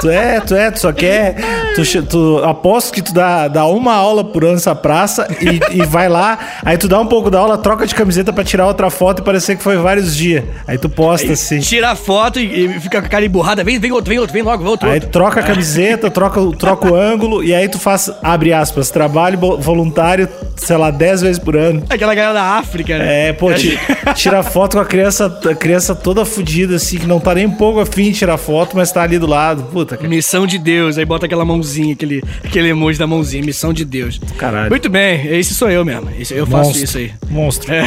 Tu 0.00 0.08
é, 0.10 0.40
tu 0.40 0.54
é, 0.54 0.70
tu 0.70 0.78
só 0.80 0.92
quer. 0.92 1.36
Tu, 1.74 2.02
tu 2.04 2.38
aposto 2.44 2.92
que 2.92 3.02
tu 3.02 3.12
dá, 3.12 3.48
dá 3.48 3.66
uma 3.66 3.94
aula 3.94 4.22
por 4.24 4.44
ano 4.44 4.54
nessa 4.54 4.74
praça 4.74 5.26
e, 5.40 5.78
e 5.80 5.84
vai 5.86 6.08
lá, 6.08 6.38
aí 6.64 6.76
tu 6.76 6.86
dá 6.88 7.00
um 7.00 7.06
pouco 7.06 7.30
da 7.30 7.38
aula, 7.38 7.58
troca 7.58 7.86
de 7.86 7.94
camiseta 7.94 8.32
pra 8.32 8.44
tirar 8.44 8.66
outra 8.66 8.90
foto 8.90 9.20
e 9.20 9.24
parecer 9.24 9.56
que 9.56 9.62
foi 9.62 9.76
vários 9.76 10.14
dias. 10.16 10.44
Aí 10.66 10.78
tu 10.78 10.88
posta 10.88 11.32
assim. 11.32 11.58
Tira 11.60 11.90
a 11.90 11.96
foto 11.96 12.38
e, 12.38 12.66
e 12.66 12.80
fica 12.80 13.00
com 13.00 13.06
a 13.06 13.10
cara 13.10 13.24
emburrada. 13.24 13.64
Vem, 13.64 13.78
vem 13.78 13.92
outro, 13.92 14.08
vem 14.08 14.18
outro, 14.18 14.32
vem 14.32 14.42
logo, 14.42 14.58
vem 14.62 14.70
outro. 14.70 14.88
Aí 14.88 14.94
outro. 14.94 15.10
troca 15.10 15.40
a 15.40 15.42
camiseta, 15.42 16.10
troca, 16.10 16.40
o- 16.40 16.54
troca 16.54 16.90
o 16.90 16.94
ângulo 16.94 17.42
e 17.42 17.54
aí 17.54 17.68
tu 17.68 17.78
faz, 17.78 18.10
abre 18.22 18.52
aspas, 18.52 18.90
trabalho 18.90 19.38
voluntário, 19.58 20.28
sei 20.56 20.76
lá, 20.76 20.90
10 20.90 21.22
vezes 21.22 21.38
por 21.38 21.56
ano. 21.56 21.82
Aquela 21.90 22.14
galera 22.14 22.34
da 22.34 22.44
África, 22.58 22.98
né? 22.98 23.28
É, 23.28 23.32
pô, 23.32 23.52
ti- 23.52 23.78
tira 24.14 24.42
foto 24.42 24.76
com 24.76 24.82
a 24.82 24.84
criança, 24.86 25.26
a 25.50 25.54
criança 25.54 25.94
toda 25.94 26.24
fodida, 26.24 26.76
assim, 26.76 26.98
que 26.98 27.06
não 27.06 27.20
tá 27.20 27.34
nem 27.34 27.46
um 27.46 27.50
pouco 27.52 27.80
afim 27.80 28.04
de 28.10 28.14
tirar 28.18 28.36
foto, 28.38 28.76
mas 28.76 28.90
tá 28.92 29.02
ali 29.02 29.18
do 29.18 29.26
lado. 29.26 29.77
Puta, 29.78 29.96
cara. 29.96 30.08
Missão 30.08 30.44
de 30.44 30.58
Deus, 30.58 30.98
aí 30.98 31.04
bota 31.04 31.26
aquela 31.26 31.44
mãozinha, 31.44 31.92
aquele, 31.92 32.20
aquele 32.44 32.68
emoji 32.68 32.98
da 32.98 33.06
mãozinha, 33.06 33.44
missão 33.44 33.72
de 33.72 33.84
Deus. 33.84 34.20
Caralho. 34.36 34.70
Muito 34.70 34.90
bem, 34.90 35.24
esse 35.28 35.54
sou 35.54 35.70
eu 35.70 35.84
mesmo. 35.84 36.10
Esse, 36.18 36.34
eu 36.34 36.44
faço 36.44 36.70
Monstro. 36.70 36.84
isso 36.84 36.98
aí. 36.98 37.12
Monstro. 37.30 37.72
É. 37.72 37.84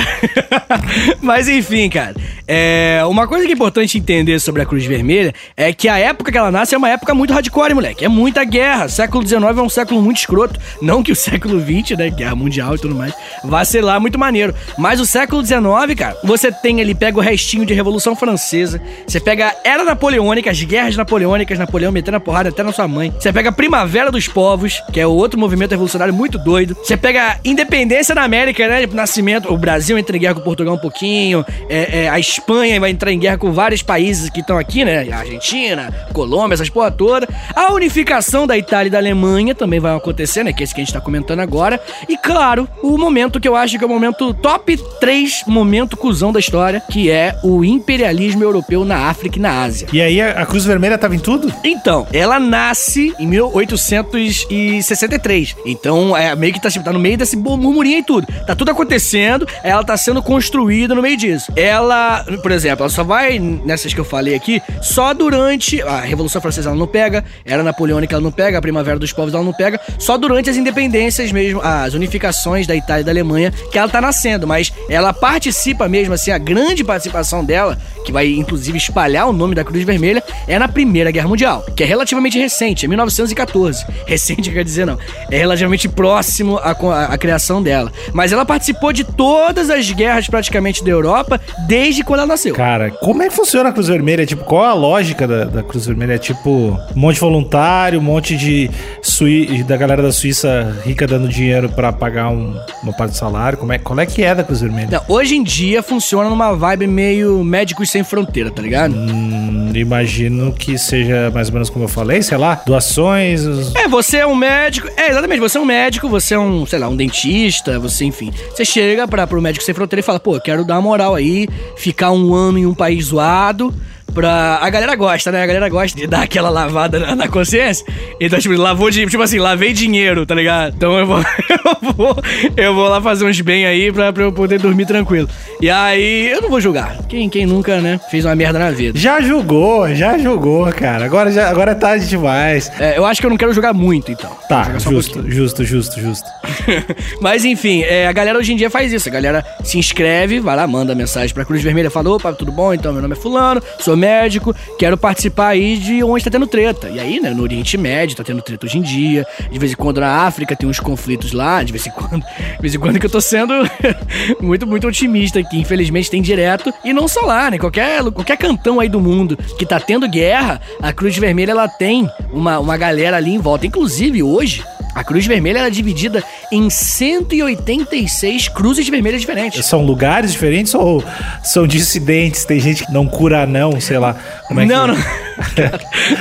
Mas 1.22 1.50
enfim, 1.50 1.90
cara. 1.90 2.16
É, 2.48 3.02
uma 3.08 3.28
coisa 3.28 3.46
que 3.46 3.52
é 3.52 3.54
importante 3.54 3.98
entender 3.98 4.40
sobre 4.40 4.62
a 4.62 4.66
Cruz 4.66 4.86
Vermelha 4.86 5.34
é 5.58 5.74
que 5.74 5.90
a 5.90 5.98
época 5.98 6.32
que 6.32 6.38
ela 6.38 6.50
nasce 6.50 6.74
é 6.74 6.78
uma 6.78 6.90
época 6.90 7.14
muito 7.14 7.34
hardcore, 7.34 7.74
moleque. 7.74 8.06
É 8.06 8.08
muita 8.08 8.44
guerra. 8.46 8.88
Século 8.88 9.28
XIX 9.28 9.44
é 9.44 9.62
um 9.62 9.70
século 9.70 10.02
muito 10.02 10.18
escroto. 10.18 10.58
Não 10.82 11.04
que 11.04 11.12
o 11.12 11.16
século 11.16 11.60
XX, 11.60 11.98
né? 11.98 12.10
Guerra 12.10 12.36
mundial 12.36 12.76
e 12.76 12.80
tudo 12.80 12.96
mais, 12.96 13.14
vá 13.44 13.66
ser 13.66 13.82
lá 13.82 14.00
muito 14.00 14.18
maneiro. 14.18 14.56
Mas 14.78 15.02
o 15.02 15.06
século 15.06 15.46
XIX, 15.46 15.62
cara, 15.98 16.18
você 16.24 16.54
tem 16.54 16.80
ali, 16.80 16.96
pega 16.96 17.18
o 17.18 17.22
restinho 17.22 17.66
de 17.66 17.74
Revolução 17.74 18.16
Francesa. 18.16 18.82
Você 19.06 19.20
pega 19.20 19.50
a 19.50 19.56
Era 19.64 19.84
Napoleônica, 19.84 20.50
as 20.50 20.64
guerras 20.64 20.96
napoleônicas, 20.96 21.60
Napoleão 21.60 21.81
metendo 21.90 22.18
a 22.18 22.20
porrada 22.20 22.50
até 22.50 22.62
na 22.62 22.74
sua 22.74 22.86
mãe. 22.86 23.14
Você 23.18 23.32
pega 23.32 23.48
a 23.48 23.54
Primavera 23.54 24.12
dos 24.12 24.28
Povos, 24.28 24.84
que 24.92 25.00
é 25.00 25.08
outro 25.08 25.40
movimento 25.40 25.72
revolucionário 25.72 26.14
muito 26.14 26.38
doido. 26.38 26.76
Você 26.84 26.98
pega 26.98 27.32
a 27.32 27.38
Independência 27.46 28.14
da 28.14 28.24
América, 28.24 28.68
né? 28.68 28.86
Nascimento, 28.92 29.52
o 29.52 29.58
Brasil 29.58 29.98
entra 29.98 30.18
em 30.18 30.20
guerra 30.20 30.36
com 30.36 30.42
Portugal 30.42 30.76
um 30.76 30.80
pouquinho. 30.80 31.46
é, 31.70 32.04
é, 32.04 32.10
a 32.10 32.20
Espanha 32.20 32.80
vai 32.80 32.90
entrar 32.90 33.12
em 33.12 33.20
guerra 33.20 33.38
com 33.38 33.52
vários 33.54 33.82
países 33.82 34.30
que 34.30 34.42
estão 34.42 34.58
aqui, 34.58 34.84
né? 34.84 35.10
Argentina, 35.12 35.94
Colômbia, 36.12 36.56
essas 36.56 36.70
porra 36.70 36.92
toda. 36.92 37.28
A 37.56 37.72
unificação 37.72 38.46
da 38.46 38.58
Itália 38.58 38.88
e 38.88 38.92
da 38.92 38.98
Alemanha 38.98 39.56
também 39.56 39.80
vai 39.80 39.96
acontecer, 39.96 40.44
né? 40.44 40.52
Que 40.52 40.62
é 40.62 40.66
esse 40.66 40.76
que 40.76 40.82
a 40.82 40.84
gente 40.84 40.94
tá 40.94 41.00
comentando 41.00 41.40
agora. 41.40 41.80
E 42.10 42.18
claro, 42.18 42.68
o 42.84 42.98
momento 42.98 43.40
que 43.40 43.48
eu 43.48 43.56
acho 43.56 43.78
que 43.78 43.84
é 43.84 43.88
o 43.88 43.90
momento 43.90 44.34
top 44.34 44.78
3 45.00 45.44
momento 45.48 45.96
cuzão 45.96 46.32
da 46.32 46.40
história, 46.40 46.82
que 46.92 47.10
é 47.10 47.38
o 47.44 47.64
imperialismo 47.64 48.44
europeu 48.44 48.84
na 48.84 49.10
África 49.10 49.38
e 49.38 49.42
na 49.42 49.62
Ásia. 49.62 49.88
E 49.94 50.02
aí 50.02 50.22
a 50.22 50.46
Cruz 50.46 50.66
Vermelha 50.66 50.98
tava 50.98 51.16
em 51.16 51.20
tudo? 51.20 51.52
Então, 51.72 52.06
ela 52.12 52.38
nasce 52.38 53.16
em 53.18 53.26
1863. 53.26 55.56
Então, 55.66 56.18
é 56.18 56.36
meio 56.36 56.54
que 56.54 56.62
tá, 56.62 56.70
tá 56.70 56.92
no 56.92 57.00
meio 57.00 57.18
desse 57.18 57.38
murmurinho 57.38 58.00
e 58.00 58.04
tudo. 58.04 58.28
Tá 58.46 58.54
tudo 58.54 58.72
acontecendo, 58.72 59.48
ela 59.64 59.82
tá 59.84 59.96
sendo 59.96 60.22
construída 60.22 60.94
no 60.94 61.02
meio 61.02 61.16
disso. 61.16 61.50
Ela, 61.56 62.26
por 62.44 62.52
exemplo, 62.52 62.84
ela 62.84 62.90
só 62.90 63.06
vai, 63.06 63.40
nessas 63.40 63.94
que 63.94 64.00
eu 64.00 64.06
falei 64.06 64.36
aqui, 64.36 64.62
só 64.82 65.14
durante. 65.14 65.82
A 65.82 66.02
Revolução 66.02 66.42
Francesa 66.42 66.70
ela 66.70 66.78
não 66.78 66.88
pega, 66.88 67.24
era 67.46 67.64
Napoleônica 67.64 68.14
ela 68.14 68.22
não 68.22 68.32
pega, 68.32 68.58
a 68.58 68.62
Primavera 68.62 69.00
dos 69.00 69.14
Povos 69.14 69.34
ela 69.34 69.44
não 69.44 69.54
pega, 69.54 69.80
só 69.98 70.18
durante 70.18 70.50
as 70.50 70.58
independências 70.58 71.32
mesmo, 71.32 71.62
as 71.64 71.94
unificações 71.94 72.68
da 72.68 72.76
Itália 72.76 73.02
e 73.02 73.06
da 73.06 73.12
Alemanha 73.12 73.54
que 73.72 73.78
ela 73.78 73.88
tá 73.88 74.02
nascendo. 74.02 74.46
Mas 74.46 74.74
ela 74.90 75.14
participa 75.14 75.88
mesmo, 75.88 76.14
assim, 76.14 76.32
a 76.32 76.38
grande 76.38 76.84
participação 76.84 77.46
dela, 77.46 77.78
que 78.04 78.12
vai 78.12 78.28
inclusive 78.28 78.78
espalhar 78.78 79.28
o 79.28 79.34
nome 79.34 79.56
da 79.56 79.64
Cruz 79.64 79.84
Vermelha, 79.84 80.22
é 80.48 80.60
na 80.60 80.68
Primeira 80.68 81.12
Guerra 81.12 81.30
Mundial, 81.30 81.61
que 81.76 81.84
é 81.84 81.86
relativamente 81.86 82.38
recente, 82.40 82.86
é 82.86 82.88
1914. 82.90 83.86
Recente 84.06 84.50
quer 84.52 84.64
dizer 84.64 84.86
não, 84.86 84.98
é 85.30 85.38
relativamente 85.38 85.88
próximo 85.88 86.58
à, 86.58 86.72
à- 86.72 87.06
à 87.14 87.18
criação 87.18 87.62
dela. 87.62 87.92
Mas 88.14 88.32
ela 88.32 88.46
participou 88.46 88.92
de 88.92 89.04
todas 89.04 89.70
as 89.70 89.90
guerras 89.92 90.28
praticamente 90.28 90.84
da 90.84 90.90
Europa 90.92 91.40
desde 91.68 92.04
quando 92.04 92.20
ela 92.20 92.28
nasceu. 92.28 92.54
Cara, 92.56 92.92
como 92.92 93.22
é 93.24 93.30
que 93.30 93.36
funciona 93.36 93.70
a 93.70 93.72
Cruz 93.72 93.88
Vermelha? 93.88 94.26
Tipo, 94.26 94.44
qual 94.44 94.64
a 94.64 94.74
lógica 94.74 95.28
da, 95.28 95.46
da 95.46 95.64
Cruz 95.64 95.86
Vermelha? 95.86 96.14
É 96.14 96.18
tipo, 96.18 96.50
um 96.96 97.00
monte 97.00 97.16
de 97.16 97.22
voluntário, 97.22 98.00
um 98.00 98.04
monte 98.04 98.36
de 98.36 98.70
Sui- 99.02 99.64
da 99.64 99.78
galera 99.78 100.02
da 100.02 100.12
Suíça 100.12 100.76
rica 100.86 101.06
dando 101.08 101.28
dinheiro 101.28 101.70
pra 101.70 101.92
pagar 101.94 102.30
um- 102.30 102.56
uma 102.84 102.94
parte 102.94 103.12
do 103.12 103.18
salário. 103.18 103.58
Como 103.58 103.72
é, 103.72 103.78
qual 103.78 104.00
é 104.00 104.06
que 104.06 104.24
é 104.24 104.34
da 104.36 104.44
Cruz 104.44 104.62
Vermelha? 104.62 104.90
Não, 104.92 105.16
hoje 105.16 105.36
em 105.36 105.44
dia 105.44 105.82
funciona 105.84 106.30
numa 106.30 106.54
vibe 106.56 106.88
meio 106.88 107.44
médicos 107.44 107.90
sem 107.90 108.04
fronteira, 108.04 108.50
tá 108.52 108.62
ligado? 108.62 108.94
Hum, 108.96 109.72
imagino 109.76 110.52
que 110.54 110.78
seja 110.78 111.30
mais 111.34 111.50
ou 111.52 111.56
menos 111.56 111.70
como 111.70 111.86
eu 111.86 111.90
falei, 111.90 112.22
sei 112.22 112.38
lá, 112.38 112.62
doações. 112.66 113.42
os- 113.46 113.76
É, 113.76 113.88
você 113.88 114.18
é 114.18 114.26
um 114.28 114.36
médico. 114.36 114.88
É, 114.98 115.10
exatamente. 115.10 115.40
Você 115.40 115.58
é 115.58 115.62
um 115.62 115.66
médico, 115.66 116.10
você 116.10 116.34
é 116.34 116.40
um, 116.40 116.66
sei 116.66 116.80
lá, 116.80 116.88
um 116.90 116.96
dentista, 116.96 117.80
você, 117.80 118.06
enfim. 118.06 118.32
Você 118.50 118.66
chega 118.66 119.08
para 119.08 119.26
pro 119.28 119.42
médico 119.42 119.64
sem 119.64 119.74
fronteira 119.76 120.00
e 120.00 120.04
fala, 120.04 120.20
pô, 120.20 120.36
eu 120.36 120.42
quero 120.42 120.66
dar 120.66 120.76
uma 120.76 120.82
moral 120.82 121.16
aí, 121.16 121.48
ficar 121.78 122.12
um 122.12 122.34
ano 122.34 122.58
em 122.58 122.66
um 122.66 122.74
país 122.74 123.06
zoado. 123.06 123.74
Pra... 124.14 124.60
A 124.62 124.70
galera 124.70 124.96
gosta, 124.96 125.32
né? 125.32 125.44
A 125.44 125.46
galera 125.46 125.70
gosta 125.70 125.98
de 125.98 126.08
dar 126.08 126.24
aquela 126.24 126.50
lavada 126.50 127.00
na, 127.00 127.16
na 127.16 127.28
consciência. 127.28 127.86
Então, 128.20 128.40
tipo, 128.40 128.56
lavou 128.56 128.90
de. 128.90 129.06
Tipo 129.06 129.24
assim, 129.24 129.40
lavei 129.40 129.74
dinheiro, 129.74 130.26
tá 130.26 130.36
ligado? 130.36 130.74
Então 130.76 130.98
eu 130.98 131.08
vou. 131.08 131.18
eu 131.50 131.94
vou, 131.94 132.18
eu 132.58 132.76
vou 132.76 132.88
lá 132.88 133.02
fazer 133.02 133.26
uns 133.26 133.40
bem 133.42 133.66
aí 133.66 133.92
pra, 133.92 134.12
pra 134.12 134.24
eu 134.24 134.32
poder 134.32 134.60
dormir 134.60 134.86
tranquilo. 134.86 135.28
E 135.62 135.70
aí, 135.70 136.30
eu 136.30 136.42
não 136.42 136.50
vou 136.50 136.62
julgar. 136.62 136.98
Quem, 137.08 137.30
quem 137.30 137.46
nunca, 137.46 137.80
né, 137.82 138.00
fez 138.10 138.26
uma 138.26 138.36
merda 138.36 138.60
na 138.60 138.72
vida. 138.72 138.98
Já 138.98 139.22
julgou, 139.22 139.94
já 139.94 140.18
julgou, 140.18 140.72
cara. 140.72 141.06
Agora, 141.06 141.32
já, 141.32 141.50
agora 141.50 141.72
é 141.72 141.76
tarde 141.76 142.08
demais. 142.08 142.72
É, 142.80 142.98
eu 142.98 143.06
acho 143.06 143.20
que 143.20 143.26
eu 143.26 143.30
não 143.30 143.38
quero 143.38 143.54
julgar 143.54 143.74
muito, 143.74 144.12
então. 144.12 144.32
Tá, 144.48 144.64
jogar 144.64 144.80
só 144.80 144.90
um 144.90 144.94
justo, 144.94 145.32
justo, 145.32 145.64
justo, 145.64 146.00
justo. 146.00 146.30
Mas 147.22 147.46
enfim, 147.46 147.82
é, 147.84 148.08
a 148.08 148.12
galera 148.12 148.38
hoje 148.38 148.54
em 148.54 148.56
dia 148.56 148.70
faz 148.70 148.92
isso. 148.92 149.08
A 149.10 149.12
galera 149.12 149.46
se 149.64 149.78
inscreve, 149.78 150.40
vai 150.40 150.56
lá, 150.56 150.68
manda 150.68 150.94
mensagem 150.96 151.34
pra 151.34 151.46
Cruz 151.46 151.62
Vermelha, 151.62 151.90
fala: 151.90 152.10
opa, 152.12 152.34
tudo 152.34 152.52
bom? 152.52 152.74
Então, 152.74 152.92
meu 152.92 153.02
nome 153.02 153.14
é 153.14 153.18
Fulano, 153.18 153.62
sou 153.80 153.96
médico, 154.02 154.56
quero 154.80 154.98
participar 154.98 155.50
aí 155.50 155.78
de 155.78 156.04
onde 156.04 156.24
tá 156.24 156.32
tendo 156.32 156.48
treta. 156.48 156.90
E 156.90 157.00
aí, 157.00 157.20
né, 157.20 157.30
no 157.30 157.44
Oriente 157.44 157.78
Médio 157.78 158.18
tá 158.18 158.24
tendo 158.24 158.42
treta 158.42 158.66
hoje 158.66 158.80
em 158.80 158.82
dia. 158.82 159.26
De 159.50 159.60
vez 159.60 159.72
em 159.72 159.76
quando 159.76 160.02
na 160.02 160.24
África 160.24 160.56
tem 160.56 160.68
uns 160.68 160.80
conflitos 160.80 161.32
lá, 161.32 161.64
de 161.64 161.72
vez 161.72 161.86
em 161.86 161.92
quando. 161.92 162.24
De 162.62 162.62
vez 162.62 162.76
em 162.76 162.80
quando 162.80 163.00
que 163.00 163.06
eu 163.06 163.10
tô 163.10 163.22
sendo 163.22 163.54
muito, 164.42 164.66
muito 164.68 164.88
otimista 164.88 165.40
aqui. 165.40 165.60
Infelizmente 165.60 166.10
tem 166.10 166.22
direto. 166.22 166.74
E 166.84 166.92
não 166.94 167.08
só 167.08 167.22
lá, 167.22 167.50
né? 167.52 167.58
Qualquer, 167.58 168.04
qualquer 168.12 168.38
cantão 168.38 168.80
aí 168.80 168.90
do 168.90 169.00
mundo 169.00 169.38
que 169.58 169.66
tá 169.66 169.80
tendo 169.80 170.08
guerra, 170.10 170.60
a 170.82 170.92
Cruz 170.92 171.18
Vermelha 171.18 171.52
ela 171.52 171.68
tem 171.68 172.10
uma, 172.32 172.60
uma 172.60 172.78
galera 172.78 173.18
ali 173.18 173.34
em 173.34 173.40
volta. 173.40 173.68
Inclusive, 173.68 174.24
hoje. 174.24 174.64
A 174.94 175.04
Cruz 175.04 175.26
Vermelha 175.26 175.60
ela 175.60 175.68
é 175.68 175.72
dividida 175.72 176.24
em 176.52 176.70
186 176.70 178.50
cruzes 178.50 178.88
vermelhas 178.90 179.22
diferentes. 179.22 179.66
São 179.66 179.86
lugares 179.86 180.32
diferentes 180.32 180.74
ou 180.74 181.04
são 181.44 181.66
dissidentes? 181.66 182.46
Tem 182.46 182.60
gente 182.60 182.86
que 182.86 182.92
não 182.92 183.08
cura 183.08 183.46
não, 183.46 183.80
sei 183.80 183.98
lá. 183.98 184.16
Como 184.48 184.60
é 184.60 184.66
não, 184.66 184.88
que... 184.88 184.92
não. 184.94 185.31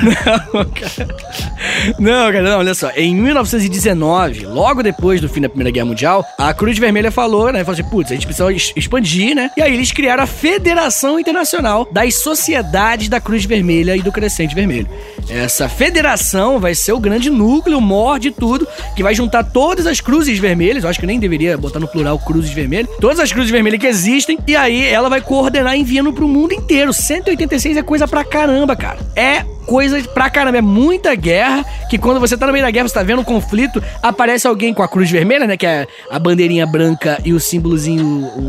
Não, 0.03 0.65
cara. 0.65 1.17
Não, 1.99 2.33
cara, 2.33 2.43
não, 2.43 2.59
olha 2.59 2.75
só. 2.75 2.91
Em 2.91 3.15
1919, 3.15 4.47
logo 4.47 4.83
depois 4.83 5.21
do 5.21 5.29
fim 5.29 5.41
da 5.41 5.49
Primeira 5.49 5.71
Guerra 5.71 5.87
Mundial, 5.87 6.25
a 6.39 6.53
Cruz 6.55 6.79
Vermelha 6.79 7.11
falou, 7.11 7.53
né? 7.53 7.65
Falou 7.65 7.79
assim, 7.79 7.91
putz, 7.91 8.11
a 8.11 8.15
gente 8.15 8.27
precisa 8.27 8.53
expandir, 8.77 9.35
né? 9.35 9.51
E 9.57 9.63
aí 9.63 9.73
eles 9.73 9.93
criaram 9.93 10.23
a 10.23 10.27
Federação 10.27 11.19
Internacional 11.19 11.89
das 11.93 12.17
Sociedades 12.17 13.09
da 13.09 13.21
Cruz 13.21 13.45
Vermelha 13.45 13.97
e 13.97 14.03
do 14.03 14.13
Crescente 14.13 14.55
Vermelho. 14.55 14.89
Essa 15.29 15.69
federação 15.69 16.59
vai 16.59 16.75
ser 16.75 16.93
o 16.93 17.01
grande 17.01 17.31
núcleo, 17.31 17.81
mor 17.81 18.19
de 18.19 18.31
tudo, 18.31 18.67
que 18.97 19.03
vai 19.03 19.15
juntar 19.15 19.45
todas 19.45 19.87
as 19.87 20.01
cruzes 20.01 20.39
vermelhas, 20.39 20.85
eu 20.85 20.91
acho 20.91 20.99
que 20.99 21.07
nem 21.07 21.21
deveria 21.21 21.57
botar 21.57 21.79
no 21.79 21.87
plural 21.87 22.19
cruzes 22.19 22.51
vermelhas, 22.51 22.91
todas 23.01 23.21
as 23.21 23.33
cruzes 23.33 23.51
vermelhas 23.51 23.81
que 23.81 23.87
existem, 23.87 24.39
e 24.47 24.57
aí 24.57 24.85
ela 24.87 25.09
vai 25.09 25.21
coordenar 25.21 25.77
enviando 25.77 26.13
pro 26.13 26.29
mundo 26.29 26.53
inteiro. 26.55 26.93
186 26.93 27.77
é 27.77 27.83
coisa 27.83 28.09
pra 28.09 28.25
caramba, 28.25 28.75
cara. 28.75 28.99
É 29.17 29.45
coisa 29.71 30.03
pra 30.03 30.29
caramba, 30.29 30.59
é 30.59 30.61
muita 30.61 31.15
guerra, 31.15 31.65
que 31.89 31.97
quando 31.97 32.19
você 32.19 32.37
tá 32.37 32.45
no 32.45 32.53
meio 32.53 32.65
da 32.65 32.73
guerra, 32.73 32.89
você 32.89 32.95
tá 32.95 33.05
vendo 33.05 33.21
um 33.21 33.25
conflito, 33.25 33.81
aparece 34.03 34.49
alguém 34.49 34.75
com 34.75 34.83
a 34.83 34.89
cruz 34.89 35.09
vermelha, 35.09 35.47
né, 35.47 35.57
que 35.57 35.65
é 35.65 35.87
a 36.11 36.19
bandeirinha 36.19 36.67
branca 36.67 37.21
e 37.25 37.33
o 37.33 37.39
símbolozinho, 37.39 38.05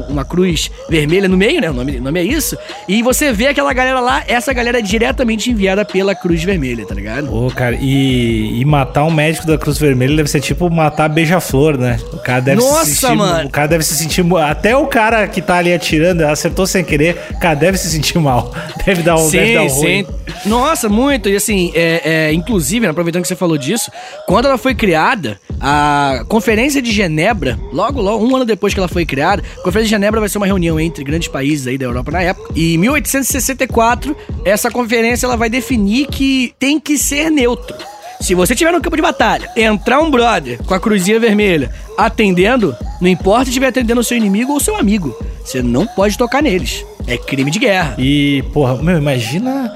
uma 0.09 0.25
cruz 0.25 0.71
vermelha 0.89 1.29
no 1.29 1.37
meio, 1.37 1.61
né, 1.61 1.69
o 1.69 1.73
nome, 1.73 1.97
o 1.97 2.01
nome 2.01 2.19
é 2.19 2.23
isso, 2.23 2.57
e 2.87 3.03
você 3.03 3.31
vê 3.31 3.47
aquela 3.47 3.71
galera 3.71 3.99
lá, 3.99 4.23
essa 4.27 4.51
galera 4.51 4.79
é 4.79 4.81
diretamente 4.81 5.51
enviada 5.51 5.85
pela 5.85 6.15
cruz 6.15 6.43
vermelha, 6.43 6.87
tá 6.87 6.95
ligado? 6.95 7.27
Pô, 7.27 7.51
cara, 7.51 7.77
e, 7.79 8.59
e 8.59 8.65
matar 8.65 9.03
um 9.03 9.11
médico 9.11 9.45
da 9.45 9.59
cruz 9.59 9.77
vermelha 9.77 10.15
deve 10.15 10.29
ser 10.29 10.41
tipo 10.41 10.71
matar 10.71 11.07
beija-flor, 11.07 11.77
né? 11.77 11.99
O 12.13 12.17
cara 12.17 12.39
deve 12.39 12.61
Nossa, 12.61 12.85
se 12.85 12.95
sentir, 12.95 13.15
mano. 13.15 13.47
o 13.47 13.51
cara 13.51 13.67
deve 13.67 13.83
se 13.83 13.95
sentir, 13.95 14.25
até 14.37 14.75
o 14.75 14.87
cara 14.87 15.27
que 15.27 15.39
tá 15.39 15.57
ali 15.57 15.71
atirando, 15.71 16.25
acertou 16.25 16.65
sem 16.65 16.83
querer, 16.83 17.15
cara, 17.39 17.53
deve 17.53 17.77
se 17.77 17.91
sentir 17.91 18.17
mal, 18.17 18.51
deve 18.83 19.03
dar 19.03 19.17
um, 19.17 19.29
deve 19.29 19.53
dar 19.53 19.63
um 19.63 19.67
ruim. 19.67 20.07
Nossa, 20.45 20.89
muito. 20.89 21.29
E 21.29 21.35
assim, 21.35 21.71
é, 21.75 22.01
é, 22.03 22.33
inclusive, 22.33 22.87
aproveitando 22.87 23.21
que 23.23 23.27
você 23.27 23.35
falou 23.35 23.57
disso, 23.57 23.91
quando 24.27 24.45
ela 24.45 24.57
foi 24.57 24.73
criada, 24.73 25.39
a 25.59 26.23
Conferência 26.27 26.81
de 26.81 26.91
Genebra, 26.91 27.59
logo, 27.71 28.01
logo, 28.01 28.25
um 28.25 28.35
ano 28.35 28.45
depois 28.45 28.73
que 28.73 28.79
ela 28.79 28.87
foi 28.87 29.05
criada, 29.05 29.43
a 29.59 29.63
Conferência 29.63 29.83
de 29.83 29.89
Genebra 29.89 30.19
vai 30.19 30.29
ser 30.29 30.37
uma 30.37 30.47
reunião 30.47 30.79
entre 30.79 31.03
grandes 31.03 31.27
países 31.27 31.67
aí 31.67 31.77
da 31.77 31.85
Europa 31.85 32.11
na 32.11 32.21
época. 32.21 32.51
E 32.55 32.75
em 32.75 32.77
1864, 32.77 34.15
essa 34.45 34.71
conferência 34.71 35.25
ela 35.25 35.37
vai 35.37 35.49
definir 35.49 36.07
que 36.07 36.53
tem 36.59 36.79
que 36.79 36.97
ser 36.97 37.29
neutro. 37.29 37.75
Se 38.21 38.35
você 38.35 38.53
estiver 38.53 38.71
no 38.71 38.79
campo 38.79 38.95
de 38.95 39.01
batalha, 39.01 39.49
entrar 39.57 39.99
um 39.99 40.11
brother 40.11 40.61
com 40.63 40.75
a 40.75 40.79
cruzinha 40.79 41.19
vermelha 41.19 41.71
atendendo, 41.97 42.75
não 43.01 43.09
importa 43.09 43.45
se 43.45 43.49
estiver 43.49 43.67
atendendo 43.67 43.99
o 43.99 44.03
seu 44.03 44.15
inimigo 44.15 44.53
ou 44.53 44.59
seu 44.59 44.75
amigo, 44.75 45.15
você 45.43 45.61
não 45.63 45.87
pode 45.87 46.17
tocar 46.17 46.41
neles. 46.43 46.85
É 47.07 47.17
crime 47.17 47.49
de 47.49 47.57
guerra. 47.57 47.95
E, 47.97 48.43
porra, 48.53 48.75
meu, 48.81 48.97
imagina. 48.97 49.75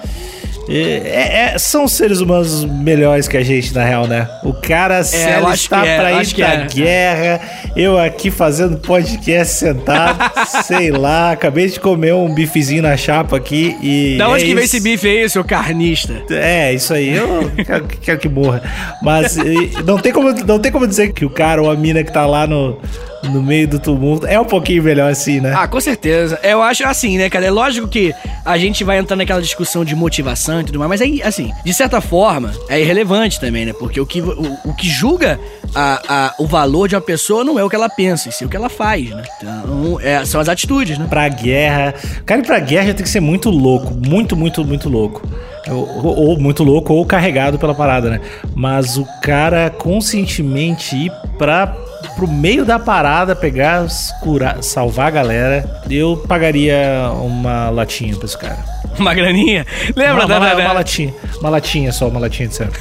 É, 0.67 1.53
é, 1.53 1.57
são 1.57 1.87
seres 1.87 2.21
humanos 2.21 2.65
melhores 2.65 3.27
que 3.27 3.37
a 3.37 3.43
gente, 3.43 3.73
na 3.73 3.83
real, 3.83 4.07
né? 4.07 4.27
O 4.43 4.53
cara 4.53 5.03
se 5.03 5.15
É, 5.15 5.35
acho 5.35 5.63
está 5.63 5.81
que 5.81 5.87
é, 5.87 5.97
pra 5.97 6.23
ir 6.23 6.33
pra 6.33 6.53
é. 6.53 6.67
guerra, 6.67 7.41
eu 7.75 7.97
aqui 7.97 8.31
fazendo 8.31 8.77
podcast 8.77 9.53
sentado, 9.53 10.19
sei 10.65 10.91
lá, 10.91 11.31
acabei 11.31 11.67
de 11.67 11.79
comer 11.79 12.13
um 12.13 12.33
bifezinho 12.33 12.81
na 12.81 12.97
chapa 12.97 13.37
aqui 13.37 13.75
e. 13.81 14.17
Da 14.17 14.29
onde 14.29 14.43
é 14.43 14.47
que 14.47 14.55
vem 14.55 14.63
esse 14.63 14.79
bife 14.79 15.07
aí, 15.07 15.29
seu 15.29 15.43
carnista? 15.43 16.23
É, 16.29 16.73
isso 16.73 16.93
aí, 16.93 17.15
eu 17.15 17.51
quero, 17.65 17.87
quero 18.01 18.19
que 18.19 18.29
morra. 18.29 18.63
Mas 19.01 19.37
e, 19.37 19.71
não 19.85 19.97
tem, 19.97 20.11
como, 20.11 20.31
não 20.31 20.59
tem 20.59 20.71
como 20.71 20.87
dizer 20.87 21.13
que 21.13 21.25
o 21.25 21.29
cara 21.29 21.61
ou 21.61 21.69
a 21.69 21.75
mina 21.75 22.03
que 22.03 22.11
tá 22.11 22.25
lá 22.25 22.47
no, 22.47 22.79
no 23.29 23.41
meio 23.41 23.67
do 23.67 23.79
tumulto 23.79 24.25
é 24.27 24.39
um 24.39 24.45
pouquinho 24.45 24.83
melhor 24.83 25.11
assim, 25.11 25.39
né? 25.39 25.53
Ah, 25.55 25.67
com 25.67 25.79
certeza. 25.79 26.39
Eu 26.43 26.61
acho 26.61 26.85
assim, 26.85 27.17
né, 27.17 27.29
cara? 27.29 27.45
É 27.45 27.51
lógico 27.51 27.87
que 27.87 28.13
a 28.43 28.57
gente 28.57 28.83
vai 28.83 28.97
entrar 28.97 29.15
naquela 29.15 29.41
discussão 29.41 29.83
de 29.85 29.95
motivação 29.95 30.61
e 30.61 30.63
tudo 30.63 30.77
mais, 30.79 30.89
mas 30.89 31.01
aí, 31.01 31.21
assim, 31.23 31.51
de 31.63 31.73
certa 31.73 31.99
forma, 32.01 32.51
é 32.69 32.79
irrelevante 32.79 33.39
também, 33.39 33.65
né? 33.65 33.73
Porque 33.73 33.99
o 33.99 34.05
que, 34.05 34.21
o, 34.21 34.57
o 34.65 34.73
que 34.75 34.87
julga 34.87 35.39
a, 35.73 36.01
a- 36.07 36.33
o 36.39 36.45
valor 36.47 36.87
de 36.87 36.95
uma 36.95 37.01
pessoa 37.01 37.43
não 37.43 37.57
é 37.59 37.63
o 37.63 37.69
que 37.69 37.75
ela 37.75 37.89
pensa, 37.89 38.29
e 38.29 38.31
sim 38.31 38.45
o 38.45 38.49
que 38.49 38.55
ela 38.55 38.69
faz, 38.69 39.09
né? 39.09 39.23
Então, 39.37 39.99
é, 40.01 40.23
são 40.25 40.39
as 40.39 40.47
atitudes, 40.49 40.97
né? 40.97 41.05
Pra 41.09 41.27
guerra. 41.27 41.93
O 42.19 42.23
cara 42.23 42.41
ir 42.41 42.45
pra 42.45 42.59
guerra 42.59 42.87
já 42.87 42.93
tem 42.93 43.03
que 43.03 43.09
ser 43.09 43.19
muito 43.19 43.49
louco. 43.49 43.93
Muito, 44.07 44.35
muito, 44.35 44.63
muito 44.63 44.89
louco. 44.89 45.21
Ou, 45.69 46.05
ou- 46.29 46.39
muito 46.39 46.63
louco 46.63 46.93
ou 46.93 47.05
carregado 47.05 47.57
pela 47.57 47.73
parada, 47.73 48.09
né? 48.09 48.21
Mas 48.55 48.97
o 48.97 49.05
cara 49.21 49.69
conscientemente 49.71 50.95
ir 50.95 51.11
pra, 51.37 51.67
pro 52.15 52.27
meio 52.27 52.63
da 52.63 52.77
parada, 52.79 53.35
pegar, 53.35 53.85
curar, 54.21 54.61
salvar 54.63 55.07
a 55.07 55.11
galera, 55.11 55.81
eu 55.89 56.23
pagaria 56.27 56.77
uma 57.21 57.69
latinha 57.69 58.15
pra 58.15 58.25
esse 58.25 58.37
cara. 58.37 58.75
Uma 58.97 59.13
graninha. 59.13 59.65
Lembra 59.93 60.25
uma, 60.25 60.25
da, 60.25 60.37
uma, 60.39 60.55
da, 60.55 60.61
uma 60.61 60.71
latinha. 60.71 61.13
Uma 61.41 61.49
latinha 61.49 61.91
só, 61.91 62.07
uma 62.07 62.17
latinha 62.19 62.47
de 62.47 62.55
cerveja. 62.55 62.79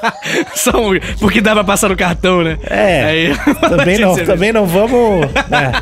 Só 0.56 0.70
um- 0.70 0.98
porque 1.18 1.42
dá 1.42 1.52
pra 1.52 1.62
passar 1.64 1.90
no 1.90 1.96
cartão, 1.96 2.42
né? 2.42 2.56
É. 2.64 3.04
Aí, 3.04 3.36
Também 3.68 3.98
não, 3.98 4.16
também 4.24 4.52
não 4.54 4.64
vamos. 4.64 5.26
né? 5.50 5.72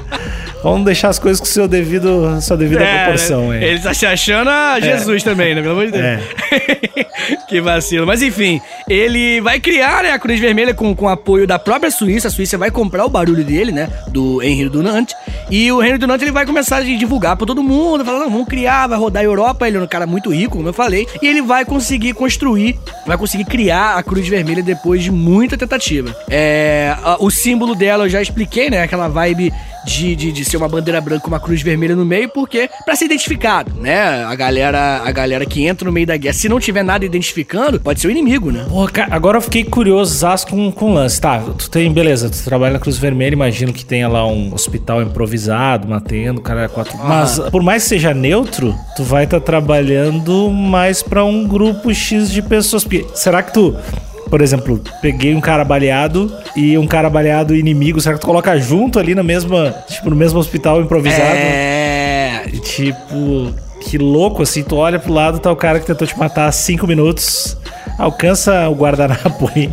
Vamos 0.62 0.84
deixar 0.84 1.08
as 1.08 1.18
coisas 1.18 1.38
com 1.38 1.46
seu 1.46 1.68
devido, 1.68 2.40
sua 2.40 2.56
devida 2.56 2.82
É, 2.82 3.04
proporção, 3.04 3.48
né? 3.50 3.58
hein? 3.58 3.64
Ele 3.64 3.80
tá 3.80 3.94
se 3.94 4.04
achando 4.06 4.50
a 4.50 4.80
Jesus 4.80 5.22
também, 5.22 5.54
né? 5.54 5.60
Pelo 5.62 5.72
amor 5.74 5.86
de 5.86 5.92
Deus. 5.92 6.04
É. 6.04 6.20
que 7.48 7.60
vacilo. 7.60 8.06
Mas 8.06 8.22
enfim, 8.22 8.60
ele 8.88 9.40
vai 9.40 9.60
criar 9.60 10.02
né, 10.02 10.10
a 10.12 10.18
Cruz 10.18 10.40
Vermelha 10.40 10.74
com, 10.74 10.94
com 10.94 11.08
apoio 11.08 11.46
da 11.46 11.58
própria 11.58 11.90
Suíça. 11.90 12.28
A 12.28 12.30
Suíça 12.30 12.58
vai 12.58 12.70
comprar 12.70 13.04
o 13.04 13.08
barulho 13.08 13.44
dele, 13.44 13.70
né? 13.72 13.88
Do 14.08 14.42
Henry 14.42 14.68
Dunant. 14.68 15.12
E 15.50 15.70
o 15.70 15.82
Henry 15.82 15.98
Dunant 15.98 16.20
ele 16.20 16.32
vai 16.32 16.44
começar 16.44 16.78
a 16.78 16.82
divulgar 16.82 17.36
pra 17.36 17.46
todo 17.46 17.62
mundo. 17.62 18.04
Falar, 18.04 18.18
não, 18.20 18.30
vamos 18.30 18.48
criar, 18.48 18.86
vai 18.86 18.98
rodar 18.98 19.22
a 19.22 19.24
Europa. 19.24 19.66
Ele 19.68 19.76
é 19.76 19.80
um 19.80 19.86
cara 19.86 20.06
muito 20.06 20.30
rico, 20.32 20.56
como 20.56 20.68
eu 20.68 20.72
falei. 20.72 21.06
E 21.22 21.26
ele 21.26 21.40
vai 21.42 21.64
conseguir 21.64 22.14
construir, 22.14 22.76
vai 23.06 23.16
conseguir 23.16 23.44
criar 23.44 23.96
a 23.96 24.02
Cruz 24.02 24.26
Vermelha 24.26 24.62
depois 24.62 25.02
de 25.02 25.10
muita 25.10 25.56
tentativa. 25.56 26.14
É, 26.28 26.94
o 27.20 27.30
símbolo 27.30 27.74
dela 27.74 28.04
eu 28.04 28.08
já 28.08 28.20
expliquei, 28.20 28.70
né? 28.70 28.82
Aquela 28.82 29.08
vibe 29.08 29.52
de, 29.84 30.14
de, 30.16 30.32
de 30.32 30.44
ser 30.49 30.57
uma 30.57 30.69
bandeira 30.69 31.00
branca 31.00 31.23
com 31.23 31.28
uma 31.28 31.40
cruz 31.40 31.62
vermelha 31.62 31.95
no 31.95 32.04
meio, 32.04 32.28
porque 32.28 32.69
pra 32.84 32.97
ser 32.97 33.06
identificado, 33.06 33.73
né? 33.80 34.25
A 34.25 34.34
galera, 34.34 35.02
a 35.04 35.13
galera 35.13 35.47
que 35.47 35.67
entra 35.67 35.87
no 35.87 35.93
meio 35.93 36.06
da 36.06 36.17
guerra, 36.17 36.34
se 36.34 36.49
não 36.49 36.61
tiver 36.61 36.82
nada 36.82 37.04
identificando, 37.04 37.80
pode 37.80 38.00
ser 38.00 38.08
o 38.08 38.11
inimigo, 38.11 38.50
né? 38.50 38.67
Porra, 38.69 38.91
cara, 38.91 39.15
agora 39.15 39.39
eu 39.39 39.43
fiquei 39.43 39.65
curioso 39.65 40.08
com, 40.49 40.73
com 40.73 40.91
o 40.91 40.95
lance. 40.95 41.21
Tá, 41.21 41.39
tu 41.39 41.71
tem, 41.71 41.93
beleza, 41.93 42.30
tu 42.30 42.43
trabalha 42.43 42.75
na 42.75 42.78
Cruz 42.78 42.99
Vermelha, 42.99 43.32
imagino 43.32 43.73
que 43.73 43.84
tenha 43.84 44.08
lá 44.08 44.26
um 44.26 44.52
hospital 44.52 45.02
improvisado, 45.02 45.87
matendo, 45.89 46.41
cara, 46.41 46.65
é 46.65 46.69
quatro. 46.69 46.97
Mas 46.99 47.39
por 47.50 47.63
mais 47.63 47.82
que 47.82 47.91
seja 47.91 48.15
neutro, 48.15 48.75
tu 48.97 49.04
vai 49.04 49.25
estar 49.25 49.41
trabalhando 49.41 50.50
mais 50.50 51.02
pra 51.02 51.25
um 51.25 51.47
grupo 51.47 51.93
X 51.95 52.30
de 52.30 52.43
pessoas. 52.43 52.87
Será 53.15 53.43
que 53.43 53.52
tu. 53.52 53.76
Por 54.28 54.41
exemplo, 54.41 54.80
peguei 55.00 55.34
um 55.34 55.41
cara 55.41 55.64
baleado 55.64 56.32
e 56.54 56.76
um 56.76 56.86
cara 56.86 57.08
baleado 57.08 57.54
inimigo. 57.54 58.00
Será 58.00 58.14
que 58.14 58.21
tu 58.21 58.26
coloca 58.26 58.58
junto 58.58 58.99
ali 58.99 59.14
na 59.14 59.23
mesma. 59.23 59.75
Tipo, 59.88 60.10
no 60.10 60.17
mesmo 60.17 60.38
hospital 60.38 60.80
improvisado? 60.80 61.23
É. 61.23 62.45
Tipo, 62.62 63.52
que 63.80 63.99
louco, 63.99 64.43
assim, 64.43 64.62
tu 64.62 64.76
olha 64.76 64.99
pro 64.99 65.12
lado, 65.12 65.38
tá 65.38 65.50
o 65.50 65.56
cara 65.56 65.80
que 65.80 65.86
tentou 65.86 66.06
te 66.06 66.19
matar 66.19 66.47
há 66.47 66.52
cinco 66.52 66.86
minutos, 66.86 67.56
alcança 67.99 68.69
o 68.69 68.75
guardanapo 68.75 69.50
aí. 69.54 69.71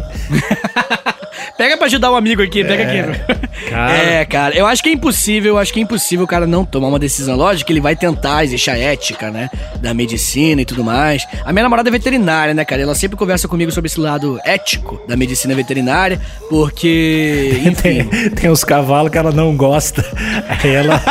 Pega 1.57 1.77
pra 1.77 1.85
ajudar 1.85 2.11
um 2.11 2.15
amigo 2.15 2.41
aqui, 2.41 2.65
pega 2.65 2.83
aqui. 2.83 3.34
Cara. 3.69 3.93
É, 3.93 4.25
cara, 4.25 4.55
eu 4.55 4.65
acho 4.65 4.81
que 4.81 4.89
é 4.89 4.91
impossível, 4.91 5.53
eu 5.53 5.57
acho 5.57 5.73
que 5.73 5.79
é 5.79 5.83
impossível 5.83 6.25
o 6.25 6.27
cara 6.27 6.45
não 6.45 6.65
tomar 6.65 6.87
uma 6.87 6.99
decisão. 6.99 7.35
Lógico 7.35 7.67
que 7.67 7.73
ele 7.73 7.81
vai 7.81 7.95
tentar, 7.95 8.43
existe 8.43 8.69
a 8.69 8.77
ética, 8.77 9.29
né? 9.29 9.49
Da 9.79 9.93
medicina 9.93 10.61
e 10.61 10.65
tudo 10.65 10.83
mais. 10.83 11.25
A 11.43 11.51
minha 11.51 11.63
namorada 11.63 11.89
é 11.89 11.91
veterinária, 11.91 12.53
né, 12.53 12.63
cara? 12.65 12.81
Ela 12.81 12.95
sempre 12.95 13.17
conversa 13.17 13.47
comigo 13.47 13.71
sobre 13.71 13.87
esse 13.87 13.99
lado 13.99 14.39
ético 14.43 15.01
da 15.07 15.15
medicina 15.15 15.53
veterinária, 15.55 16.19
porque. 16.49 17.61
Tem, 17.81 17.99
Enfim. 17.99 18.29
tem 18.29 18.49
uns 18.49 18.63
cavalos 18.63 19.11
que 19.11 19.17
ela 19.17 19.31
não 19.31 19.55
gosta. 19.55 20.03
Aí 20.47 20.73
ela, 20.73 21.01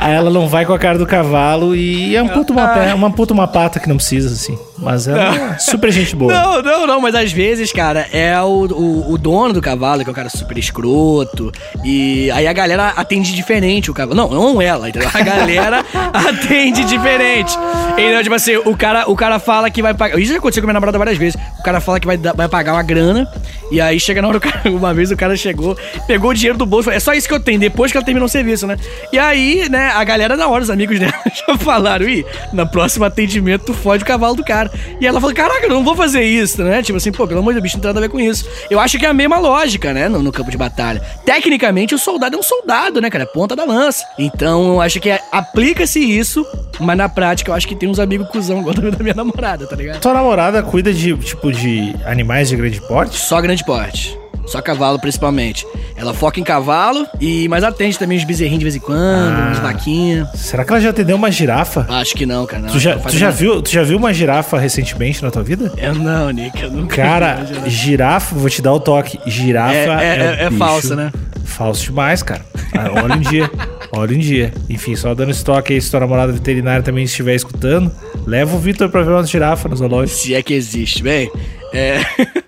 aí 0.00 0.14
ela 0.14 0.30
não 0.30 0.48
vai 0.48 0.64
com 0.64 0.72
a 0.72 0.78
cara 0.78 0.98
do 0.98 1.06
cavalo 1.06 1.76
e 1.76 2.16
amputa 2.16 2.52
uma, 2.52 2.68
perna, 2.68 2.94
uma, 2.94 3.08
amputa 3.08 3.34
uma 3.34 3.46
pata 3.46 3.78
que 3.78 3.88
não 3.88 3.96
precisa, 3.96 4.32
assim. 4.32 4.58
Mas 4.78 5.08
ela 5.08 5.54
é 5.54 5.58
super 5.58 5.90
gente 5.90 6.14
boa. 6.14 6.32
Não, 6.32 6.62
não, 6.62 6.86
não, 6.86 7.00
mas 7.00 7.14
às 7.14 7.32
vezes, 7.32 7.72
cara, 7.72 8.06
é 8.12 8.38
o, 8.42 8.66
o, 8.66 9.12
o 9.12 9.18
dono 9.18 9.54
do 9.54 9.60
cavalo, 9.62 10.02
que 10.02 10.08
é 10.08 10.12
um 10.12 10.14
cara 10.14 10.28
super 10.28 10.56
escroto, 10.58 11.50
e 11.84 12.30
aí 12.32 12.46
a 12.46 12.52
galera 12.52 12.88
atende 12.88 13.34
diferente 13.34 13.90
o 13.90 13.94
cavalo. 13.94 14.14
Não, 14.16 14.28
não 14.30 14.60
ela, 14.62 14.88
entendeu? 14.88 15.08
A 15.12 15.20
galera 15.22 15.84
atende 16.12 16.84
diferente. 16.84 17.56
Então, 17.96 18.22
tipo 18.22 18.34
assim, 18.34 18.56
o 18.56 18.76
cara, 18.76 19.10
o 19.10 19.16
cara 19.16 19.38
fala 19.38 19.70
que 19.70 19.80
vai 19.82 19.94
pagar. 19.94 20.18
Isso 20.18 20.32
já 20.32 20.38
aconteceu 20.38 20.62
com 20.62 20.66
a 20.66 20.68
minha 20.68 20.74
namorada 20.74 20.98
várias 20.98 21.16
vezes. 21.16 21.40
O 21.58 21.62
cara 21.62 21.80
fala 21.80 21.98
que 21.98 22.06
vai, 22.06 22.16
vai 22.18 22.48
pagar 22.48 22.74
uma 22.74 22.82
grana, 22.82 23.26
e 23.70 23.80
aí 23.80 23.98
chega 23.98 24.20
na 24.20 24.28
hora, 24.28 24.38
cara- 24.40 24.62
uma 24.70 24.92
vez 24.92 25.10
o 25.10 25.16
cara 25.16 25.36
chegou, 25.36 25.76
pegou 26.06 26.30
o 26.30 26.34
dinheiro 26.34 26.58
do 26.58 26.66
bolso, 26.66 26.84
falou, 26.84 26.96
é 26.96 27.00
só 27.00 27.14
isso 27.14 27.26
que 27.26 27.34
eu 27.34 27.40
tenho, 27.40 27.58
depois 27.58 27.90
que 27.90 27.96
ela 27.98 28.04
terminou 28.04 28.26
o 28.26 28.30
serviço, 28.30 28.66
né? 28.66 28.76
E 29.12 29.18
aí, 29.18 29.68
né, 29.70 29.90
a 29.94 30.04
galera 30.04 30.36
na 30.36 30.46
hora, 30.48 30.62
os 30.62 30.70
amigos 30.70 30.98
dela 31.00 31.14
já 31.46 31.56
falaram, 31.58 32.06
ih, 32.08 32.24
na 32.52 32.66
próxima 32.66 33.06
atendimento 33.06 33.64
tu 33.66 33.74
fode 33.74 34.02
o 34.02 34.06
cavalo 34.06 34.34
do 34.36 34.44
cara. 34.44 34.65
E 35.00 35.06
ela 35.06 35.20
falou, 35.20 35.34
caraca, 35.34 35.64
eu 35.66 35.70
não 35.70 35.84
vou 35.84 35.94
fazer 35.96 36.22
isso, 36.22 36.62
né? 36.62 36.82
Tipo 36.82 36.96
assim, 36.98 37.12
pô, 37.12 37.26
pelo 37.26 37.40
amor 37.40 37.52
de 37.52 37.60
Deus, 37.60 37.62
bicho, 37.64 37.76
não 37.76 37.82
tem 37.82 37.88
nada 37.88 37.98
a 37.98 38.02
ver 38.02 38.08
com 38.08 38.20
isso. 38.20 38.46
Eu 38.70 38.78
acho 38.80 38.98
que 38.98 39.06
é 39.06 39.08
a 39.08 39.14
mesma 39.14 39.38
lógica, 39.38 39.92
né, 39.92 40.08
no, 40.08 40.22
no 40.22 40.32
campo 40.32 40.50
de 40.50 40.56
batalha. 40.56 41.00
Tecnicamente, 41.24 41.94
o 41.94 41.98
soldado 41.98 42.36
é 42.36 42.38
um 42.38 42.42
soldado, 42.42 43.00
né, 43.00 43.10
cara? 43.10 43.24
É 43.24 43.26
ponta 43.26 43.54
da 43.56 43.64
lança. 43.64 44.04
Então, 44.18 44.74
eu 44.74 44.80
acho 44.80 45.00
que 45.00 45.10
é- 45.10 45.20
aplica-se 45.32 45.98
isso, 46.00 46.46
mas 46.80 46.96
na 46.96 47.08
prática 47.08 47.50
eu 47.50 47.54
acho 47.54 47.66
que 47.66 47.74
tem 47.74 47.88
uns 47.88 47.98
amigos 47.98 48.28
cuzão 48.28 48.60
igual 48.60 48.74
da 48.74 49.02
minha 49.02 49.14
namorada, 49.14 49.66
tá 49.66 49.76
ligado? 49.76 50.00
Tua 50.00 50.14
namorada 50.14 50.62
cuida 50.62 50.92
de, 50.92 51.16
tipo, 51.18 51.52
de 51.52 51.94
animais 52.04 52.48
de 52.48 52.56
grande 52.56 52.80
porte? 52.80 53.18
Só 53.18 53.40
grande 53.40 53.64
porte. 53.64 54.18
Só 54.46 54.62
cavalo, 54.62 54.98
principalmente. 55.00 55.66
Ela 55.96 56.14
foca 56.14 56.38
em 56.38 56.44
cavalo, 56.44 57.06
e 57.20 57.48
mas 57.48 57.64
atende 57.64 57.98
também 57.98 58.16
os 58.18 58.24
bezerrinhos 58.24 58.58
de 58.60 58.64
vez 58.64 58.76
em 58.76 58.80
quando, 58.80 59.00
Ah. 59.02 59.50
uns 59.52 59.58
vaquinhas. 59.58 60.28
Será 60.34 60.64
que 60.64 60.70
ela 60.72 60.80
já 60.80 60.90
atendeu 60.90 61.16
uma 61.16 61.30
girafa? 61.30 61.86
Acho 61.88 62.14
que 62.14 62.24
não, 62.26 62.46
cara. 62.46 62.62
Não, 62.62 62.68
Tu 62.70 62.78
já, 62.78 62.96
tu, 62.98 63.16
já 63.16 63.30
viu, 63.30 63.60
tu 63.62 63.70
já 63.70 63.82
viu 63.82 63.96
uma 63.98 64.12
girafa 64.14 64.58
recentemente 64.58 65.22
na 65.22 65.30
tua 65.30 65.42
vida? 65.42 65.72
Eu 65.76 65.94
não, 65.94 66.30
Nick, 66.30 66.62
eu 66.62 66.70
nunca 66.70 66.96
Cara, 66.96 67.34
vi, 67.36 67.40
imagina. 67.54 67.68
girafa, 67.70 68.34
vou 68.36 68.48
te 68.50 68.62
dar 68.62 68.72
o 68.72 68.80
toque. 68.80 69.18
Girafa 69.26 69.74
É- 69.74 69.84
é- 69.86 69.86
é, 69.90 70.42
é- 70.42 70.44
é 70.46 70.50
falsa, 70.50 70.94
né? 70.94 71.10
Falso 71.44 71.84
demais, 71.84 72.22
cara. 72.22 72.42
Ah, 72.74 73.02
Olha 73.02 73.14
um 73.16 73.20
dia. 73.20 73.50
Olha 73.92 74.14
um 74.14 74.18
dia. 74.18 74.52
Enfim, 74.68 74.94
só 74.96 75.14
dando 75.14 75.30
esse 75.30 75.44
toque 75.44 75.72
aí, 75.72 75.80
se 75.80 75.90
tua 75.90 76.00
namorada 76.00 76.32
veterinária 76.32 76.82
também 76.82 77.04
estiver 77.04 77.34
escutando, 77.34 77.90
Leva 78.26 78.56
o 78.56 78.58
Vitor 78.58 78.88
pra 78.88 79.02
ver 79.02 79.12
uma 79.12 79.24
girafa 79.24 79.68
no 79.68 79.76
zoológico. 79.76 80.18
Se 80.18 80.34
é 80.34 80.42
que 80.42 80.52
existe, 80.52 81.02
bem. 81.02 81.30
É. 81.72 82.00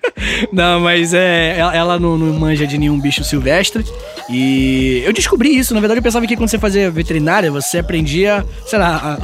não, 0.53 0.81
mas 0.81 1.15
é. 1.15 1.59
Ela, 1.59 1.99
não, 1.99 2.17
não 2.19 2.39
manja 2.39 2.67
de 2.67 2.79
nenhum 2.79 2.99
bicho 3.01 3.23
silvestre. 3.25 3.85
E 4.29 5.03
eu 5.05 5.13
descobri 5.13 5.57
isso. 5.57 5.75
Na 5.75 5.81
verdade, 5.81 5.99
eu 5.99 6.03
pensava 6.03 6.27
que 6.27 6.37
quando 6.37 6.49
você 6.51 6.59
fazia 6.59 6.91
veterinária, 6.91 7.51
você 7.51 7.79
aprendia, 7.79 8.45
sei 8.67 8.79
lá, 8.79 9.19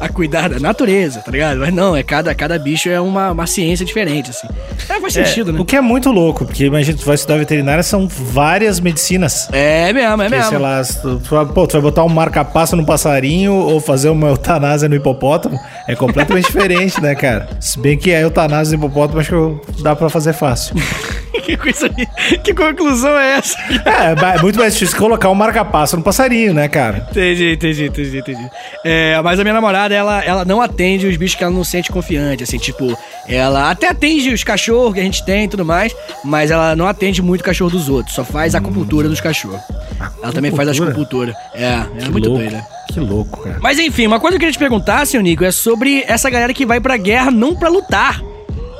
a, 0.00 0.04
a 0.04 0.08
cuidar 0.08 0.48
da 0.50 0.58
natureza, 0.60 1.20
tá 1.20 1.30
ligado? 1.30 1.58
Mas 1.60 1.72
não, 1.72 1.96
é 1.96 2.02
cada, 2.02 2.34
cada 2.34 2.58
bicho 2.58 2.88
é 2.88 3.00
uma, 3.00 3.30
uma 3.30 3.46
ciência 3.46 3.84
diferente, 3.86 4.30
assim. 4.30 4.48
É, 4.88 5.00
faz 5.00 5.12
sentido, 5.14 5.50
É, 5.50 5.54
né? 5.54 5.60
O 5.60 5.64
que 5.64 5.76
é 5.76 5.80
muito 5.80 6.10
louco, 6.10 6.44
porque 6.44 6.64
imagina, 6.66 6.98
tu 6.98 7.06
vai 7.06 7.14
estudar 7.14 7.38
veterinária, 7.38 7.82
são 7.82 8.06
várias 8.06 8.80
medicinas. 8.80 9.48
É 9.52 9.92
mesmo, 9.92 10.22
é 10.22 10.26
Que, 10.26 10.30
mesmo. 10.30 10.48
sei 10.50 10.58
lá, 10.58 10.82
tu, 10.84 11.20
pô, 11.54 11.66
tu 11.66 11.72
vai 11.72 11.80
botar 11.82 12.04
um 12.04 12.08
marca-passo 12.08 12.76
no 12.76 12.84
passarinho 12.84 13.54
ou 13.54 13.80
fazer 13.80 14.10
uma 14.10 14.28
eutanásia 14.28 14.88
no 14.88 14.94
hipopótamo, 14.94 15.58
é 15.88 15.94
completamente 15.96 16.46
diferente, 16.52 17.00
né, 17.00 17.14
cara? 17.14 17.48
Se 17.60 17.78
bem 17.78 17.96
que 17.96 18.12
a 18.12 18.20
eutanásia 18.20 18.76
no 18.76 18.84
hipopótamo, 18.84 19.20
acho 19.20 19.60
que 19.74 19.82
dá 19.82 19.96
pra 19.96 20.10
fazer 20.10 20.32
fácil. 20.40 20.74
que 21.44 21.56
coisa. 21.56 21.88
Que 22.42 22.52
conclusão 22.54 23.16
é 23.16 23.36
essa? 23.38 23.56
É, 23.84 24.14
ba- 24.14 24.34
é 24.34 24.42
muito 24.42 24.58
mais 24.58 24.72
difícil 24.74 24.98
colocar 24.98 25.28
um 25.30 25.34
marca-passo 25.34 25.96
no 25.96 26.02
passarinho, 26.02 26.52
né, 26.52 26.66
cara? 26.68 27.06
Entendi, 27.10 27.52
entendi, 27.52 27.86
entendi, 27.86 28.18
entendi. 28.18 28.50
É, 28.84 29.20
mas 29.22 29.38
a 29.38 29.44
minha 29.44 29.54
namorada, 29.54 29.94
ela, 29.94 30.24
ela 30.24 30.44
não 30.44 30.60
atende 30.60 31.06
os 31.06 31.16
bichos 31.16 31.36
que 31.36 31.44
ela 31.44 31.52
não 31.52 31.62
sente 31.62 31.92
confiante, 31.92 32.42
assim, 32.42 32.58
tipo, 32.58 32.96
ela 33.28 33.70
até 33.70 33.88
atende 33.88 34.32
os 34.32 34.42
cachorros 34.42 34.94
que 34.94 35.00
a 35.00 35.04
gente 35.04 35.24
tem 35.24 35.44
e 35.44 35.48
tudo 35.48 35.64
mais, 35.64 35.94
mas 36.24 36.50
ela 36.50 36.74
não 36.74 36.86
atende 36.88 37.22
muito 37.22 37.42
o 37.42 37.44
cachorro 37.44 37.70
dos 37.70 37.88
outros, 37.88 38.14
só 38.14 38.24
faz 38.24 38.54
acupuntura 38.54 39.08
dos 39.08 39.20
cachorros. 39.20 39.60
Ela 40.22 40.32
também 40.32 40.50
faz 40.50 40.68
Acupuntura? 40.68 40.90
acupuntura. 40.90 41.36
É, 41.54 41.74
é 41.98 42.04
Que 42.04 42.10
muito 42.10 42.28
louco. 42.28 42.42
doida. 42.44 42.66
Que 42.92 42.98
louco, 43.00 43.40
cara. 43.42 43.58
Mas 43.60 43.78
enfim, 43.78 44.06
uma 44.06 44.18
coisa 44.18 44.32
que 44.36 44.44
eu 44.44 44.48
queria 44.48 44.52
te 44.52 44.58
perguntar, 44.58 45.06
seu 45.06 45.20
Nico, 45.20 45.44
é 45.44 45.50
sobre 45.52 46.04
essa 46.08 46.28
galera 46.28 46.52
que 46.52 46.66
vai 46.66 46.80
pra 46.80 46.96
guerra 46.96 47.30
não 47.30 47.54
pra 47.54 47.68
lutar. 47.68 48.20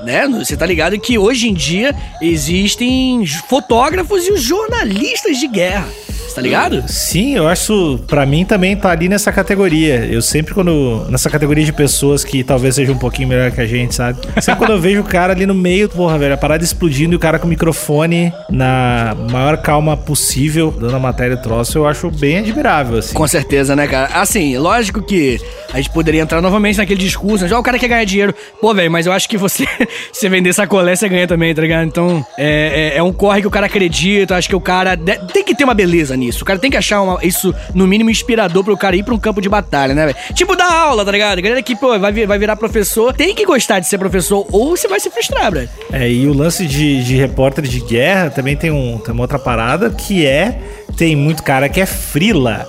Né? 0.02 0.26
Você 0.28 0.56
tá 0.56 0.64
ligado 0.64 0.98
que 0.98 1.18
hoje 1.18 1.48
em 1.48 1.54
dia 1.54 1.94
existem 2.20 3.20
os 3.20 3.32
fotógrafos 3.34 4.26
e 4.26 4.32
os 4.32 4.42
jornalistas 4.42 5.38
de 5.38 5.46
guerra. 5.46 5.88
Tá 6.34 6.40
ligado? 6.40 6.84
Sim, 6.88 7.36
eu 7.36 7.48
acho, 7.48 7.98
pra 8.06 8.24
mim 8.24 8.44
também 8.44 8.76
tá 8.76 8.90
ali 8.90 9.08
nessa 9.08 9.32
categoria. 9.32 10.06
Eu 10.06 10.22
sempre 10.22 10.54
quando 10.54 11.06
nessa 11.10 11.28
categoria 11.28 11.64
de 11.64 11.72
pessoas 11.72 12.24
que 12.24 12.42
talvez 12.44 12.74
sejam 12.74 12.94
um 12.94 12.98
pouquinho 12.98 13.28
melhor 13.28 13.50
que 13.50 13.60
a 13.60 13.66
gente, 13.66 13.94
sabe? 13.94 14.18
Sempre 14.40 14.58
quando 14.60 14.72
eu 14.72 14.80
vejo 14.80 15.00
o 15.00 15.04
cara 15.04 15.32
ali 15.32 15.46
no 15.46 15.54
meio, 15.54 15.88
porra, 15.88 16.18
velho, 16.18 16.34
a 16.34 16.36
parada 16.36 16.62
explodindo 16.64 17.14
e 17.14 17.16
o 17.16 17.18
cara 17.18 17.38
com 17.38 17.46
o 17.46 17.50
microfone 17.50 18.32
na 18.48 19.16
maior 19.30 19.56
calma 19.58 19.96
possível, 19.96 20.70
dando 20.78 20.96
a 20.96 20.98
matéria 20.98 21.36
troço, 21.36 21.78
eu 21.78 21.86
acho 21.86 22.10
bem 22.10 22.38
admirável, 22.38 22.98
assim. 22.98 23.14
Com 23.14 23.26
certeza, 23.26 23.74
né, 23.74 23.86
cara? 23.86 24.08
Assim, 24.14 24.56
lógico 24.58 25.02
que 25.02 25.40
a 25.72 25.76
gente 25.78 25.90
poderia 25.90 26.20
entrar 26.22 26.40
novamente 26.40 26.78
naquele 26.78 27.00
discurso, 27.00 27.46
já 27.48 27.58
o 27.58 27.62
cara 27.62 27.78
quer 27.78 27.88
ganhar 27.88 28.04
dinheiro. 28.04 28.34
Pô, 28.60 28.72
velho, 28.74 28.90
mas 28.90 29.06
eu 29.06 29.12
acho 29.12 29.28
que 29.28 29.36
você, 29.36 29.66
você 30.12 30.28
vender 30.28 30.52
sacolé, 30.52 30.94
você 30.94 31.08
ganha 31.08 31.26
também, 31.26 31.54
tá 31.54 31.62
ligado? 31.62 31.86
Então, 31.86 32.24
é, 32.38 32.92
é, 32.94 32.98
é 32.98 33.02
um 33.02 33.12
corre 33.12 33.40
que 33.40 33.46
o 33.46 33.50
cara 33.50 33.66
acredita, 33.66 34.36
acho 34.36 34.48
que 34.48 34.56
o 34.56 34.60
cara 34.60 34.94
de- 34.94 35.18
tem 35.32 35.44
que 35.44 35.54
ter 35.54 35.64
uma 35.64 35.74
beleza 35.74 36.16
nisso. 36.16 36.29
O 36.42 36.44
cara 36.44 36.58
tem 36.58 36.70
que 36.70 36.76
achar 36.76 37.00
uma- 37.02 37.18
isso, 37.24 37.54
no 37.74 37.86
mínimo, 37.86 38.10
inspirador 38.10 38.62
pro 38.64 38.76
cara 38.76 38.96
ir 38.96 39.02
pra 39.02 39.14
um 39.14 39.18
campo 39.18 39.40
de 39.40 39.48
batalha, 39.48 39.94
né, 39.94 40.06
velho? 40.06 40.16
Tipo, 40.34 40.54
dar 40.56 40.70
aula, 40.72 41.04
tá 41.04 41.10
ligado? 41.10 41.38
A 41.38 41.40
galera 41.40 41.62
que, 41.62 41.74
pô, 41.76 41.98
vai, 41.98 42.12
vai 42.26 42.38
virar 42.38 42.56
professor, 42.56 43.12
tem 43.12 43.34
que 43.34 43.44
gostar 43.44 43.80
de 43.80 43.86
ser 43.88 43.98
professor, 43.98 44.46
ou 44.52 44.76
você 44.76 44.86
vai 44.88 45.00
se 45.00 45.10
frustrar, 45.10 45.50
velho. 45.52 45.68
É, 45.92 46.10
e 46.10 46.26
o 46.26 46.32
lance 46.32 46.66
de, 46.66 47.02
de 47.04 47.16
repórter 47.16 47.64
de 47.64 47.80
guerra 47.80 48.30
também 48.30 48.56
tem, 48.56 48.70
um, 48.70 48.98
tem 48.98 49.12
uma 49.12 49.22
outra 49.22 49.38
parada 49.38 49.90
que 49.90 50.26
é. 50.26 50.58
Tem 50.96 51.16
muito 51.16 51.42
cara 51.42 51.68
que 51.68 51.81
é 51.81 51.87
frila. 51.87 52.66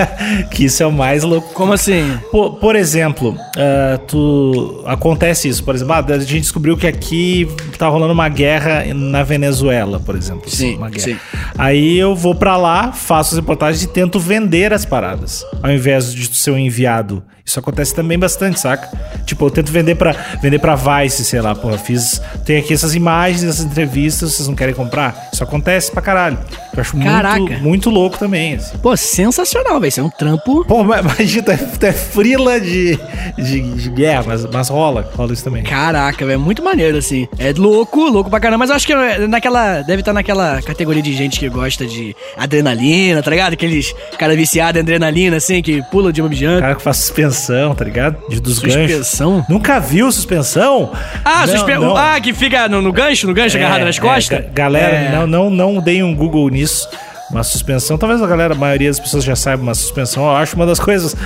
que 0.50 0.64
isso 0.64 0.82
é 0.82 0.86
o 0.86 0.92
mais 0.92 1.22
louco. 1.22 1.52
Como 1.52 1.72
assim? 1.72 2.18
Por, 2.30 2.56
por 2.56 2.76
exemplo, 2.76 3.36
ah, 3.56 3.98
tu 4.06 4.82
acontece 4.86 5.48
isso, 5.48 5.62
por 5.64 5.74
exemplo, 5.74 5.92
ah, 5.94 6.04
a 6.06 6.18
gente 6.18 6.40
descobriu 6.40 6.76
que 6.76 6.86
aqui 6.86 7.48
tá 7.78 7.88
rolando 7.88 8.12
uma 8.12 8.28
guerra 8.28 8.84
na 8.94 9.22
Venezuela, 9.22 10.00
por 10.00 10.16
exemplo. 10.16 10.48
Sim, 10.50 10.76
uma 10.76 10.90
guerra. 10.90 11.04
sim. 11.04 11.16
Aí 11.56 11.98
eu 11.98 12.14
vou 12.14 12.34
pra 12.34 12.56
lá, 12.56 12.92
faço 12.92 13.34
as 13.34 13.40
reportagens 13.40 13.82
e 13.82 13.86
tento 13.86 14.18
vender 14.18 14.72
as 14.72 14.84
paradas, 14.84 15.44
ao 15.62 15.70
invés 15.70 16.12
de 16.14 16.34
ser 16.34 16.50
um 16.50 16.58
enviado. 16.58 17.22
Isso 17.44 17.58
acontece 17.58 17.94
também 17.94 18.18
bastante, 18.18 18.58
saca? 18.58 18.88
Tipo, 19.26 19.44
eu 19.46 19.50
tento 19.50 19.70
vender 19.70 19.96
pra 19.96 20.12
vender 20.40 20.58
para 20.58 20.74
Vice, 20.74 21.24
sei 21.26 21.42
lá, 21.42 21.54
porra, 21.54 21.76
fiz 21.76 22.20
tem 22.44 22.56
aqui 22.56 22.72
essas 22.72 22.94
imagens, 22.94 23.44
essas 23.44 23.64
entrevistas, 23.64 24.32
vocês 24.32 24.48
não 24.48 24.54
querem 24.54 24.74
comprar? 24.74 25.28
Isso 25.30 25.44
acontece 25.44 25.92
pra 25.92 26.00
caralho. 26.00 26.38
Eu 26.74 26.80
acho 26.80 26.96
Caraca. 26.96 27.38
muito 27.38 27.62
muito 27.64 27.90
louco 27.90 28.18
também, 28.18 28.54
assim. 28.54 28.76
Pô, 28.78 28.96
sensacional, 28.96 29.80
velho. 29.80 29.88
Isso 29.88 30.00
é 30.00 30.02
um 30.02 30.10
trampo. 30.10 30.64
Pô, 30.64 30.84
mas 30.84 31.00
imagina, 31.00 31.42
tu 31.78 31.84
é, 31.84 31.88
é 31.88 31.92
frila 31.92 32.60
de, 32.60 32.98
de, 33.36 33.60
de 33.60 33.90
guerra, 33.90 34.24
mas, 34.26 34.44
mas 34.46 34.68
rola, 34.68 35.10
rola 35.16 35.32
isso 35.32 35.42
também. 35.42 35.62
Caraca, 35.62 36.24
velho, 36.26 36.38
muito 36.38 36.62
maneiro, 36.62 36.98
assim. 36.98 37.26
É 37.38 37.52
louco, 37.56 38.00
louco 38.08 38.28
pra 38.30 38.38
caramba, 38.40 38.58
mas 38.58 38.70
eu 38.70 38.76
acho 38.76 38.86
que 38.86 38.92
é 38.92 39.26
naquela. 39.26 39.80
Deve 39.82 40.00
estar 40.00 40.12
naquela 40.12 40.60
categoria 40.62 41.02
de 41.02 41.12
gente 41.14 41.40
que 41.40 41.48
gosta 41.48 41.86
de 41.86 42.14
adrenalina, 42.36 43.22
tá 43.22 43.30
ligado? 43.30 43.54
Aqueles 43.54 43.94
cara 44.18 44.36
viciado 44.36 44.78
em 44.78 44.82
adrenalina, 44.82 45.36
assim, 45.36 45.62
que 45.62 45.82
pula 45.90 46.12
de 46.12 46.20
uma 46.20 46.26
O 46.26 46.30
bijante. 46.30 46.60
cara 46.60 46.74
que 46.74 46.82
faz 46.82 46.98
suspensão, 46.98 47.74
tá 47.74 47.84
ligado? 47.84 48.16
De, 48.28 48.40
dos 48.40 48.58
ganchos. 48.58 48.90
Suspensão? 49.06 49.46
Nunca 49.48 49.78
viu 49.80 50.10
suspensão? 50.12 50.92
Ah, 51.24 51.46
Não, 51.46 51.54
suspe... 51.54 51.74
não. 51.74 51.96
ah, 51.96 52.20
que 52.20 52.32
fica 52.32 52.68
no, 52.68 52.80
no 52.82 52.92
gancho, 52.92 53.26
no 53.26 53.34
gancho, 53.34 53.56
agarrado 53.56 53.82
É, 53.82 53.84
nas 53.84 53.98
é, 53.98 54.00
costas? 54.00 54.38
ga- 54.40 54.46
galera, 54.52 54.96
É. 54.96 55.12
não, 55.12 55.26
não, 55.26 55.50
não 55.50 55.80
deem 55.80 56.02
um 56.02 56.14
Google 56.14 56.48
nisso. 56.48 56.88
Uma 57.30 57.42
suspensão, 57.42 57.96
talvez 57.96 58.22
a 58.22 58.26
galera, 58.26 58.54
a 58.54 58.56
maioria 58.56 58.90
das 58.90 59.00
pessoas 59.00 59.24
já 59.24 59.34
saiba, 59.34 59.62
uma 59.62 59.74
suspensão, 59.74 60.24
eu 60.24 60.36
acho 60.36 60.54
uma 60.56 60.66
das 60.66 60.78
coisas 60.78 61.16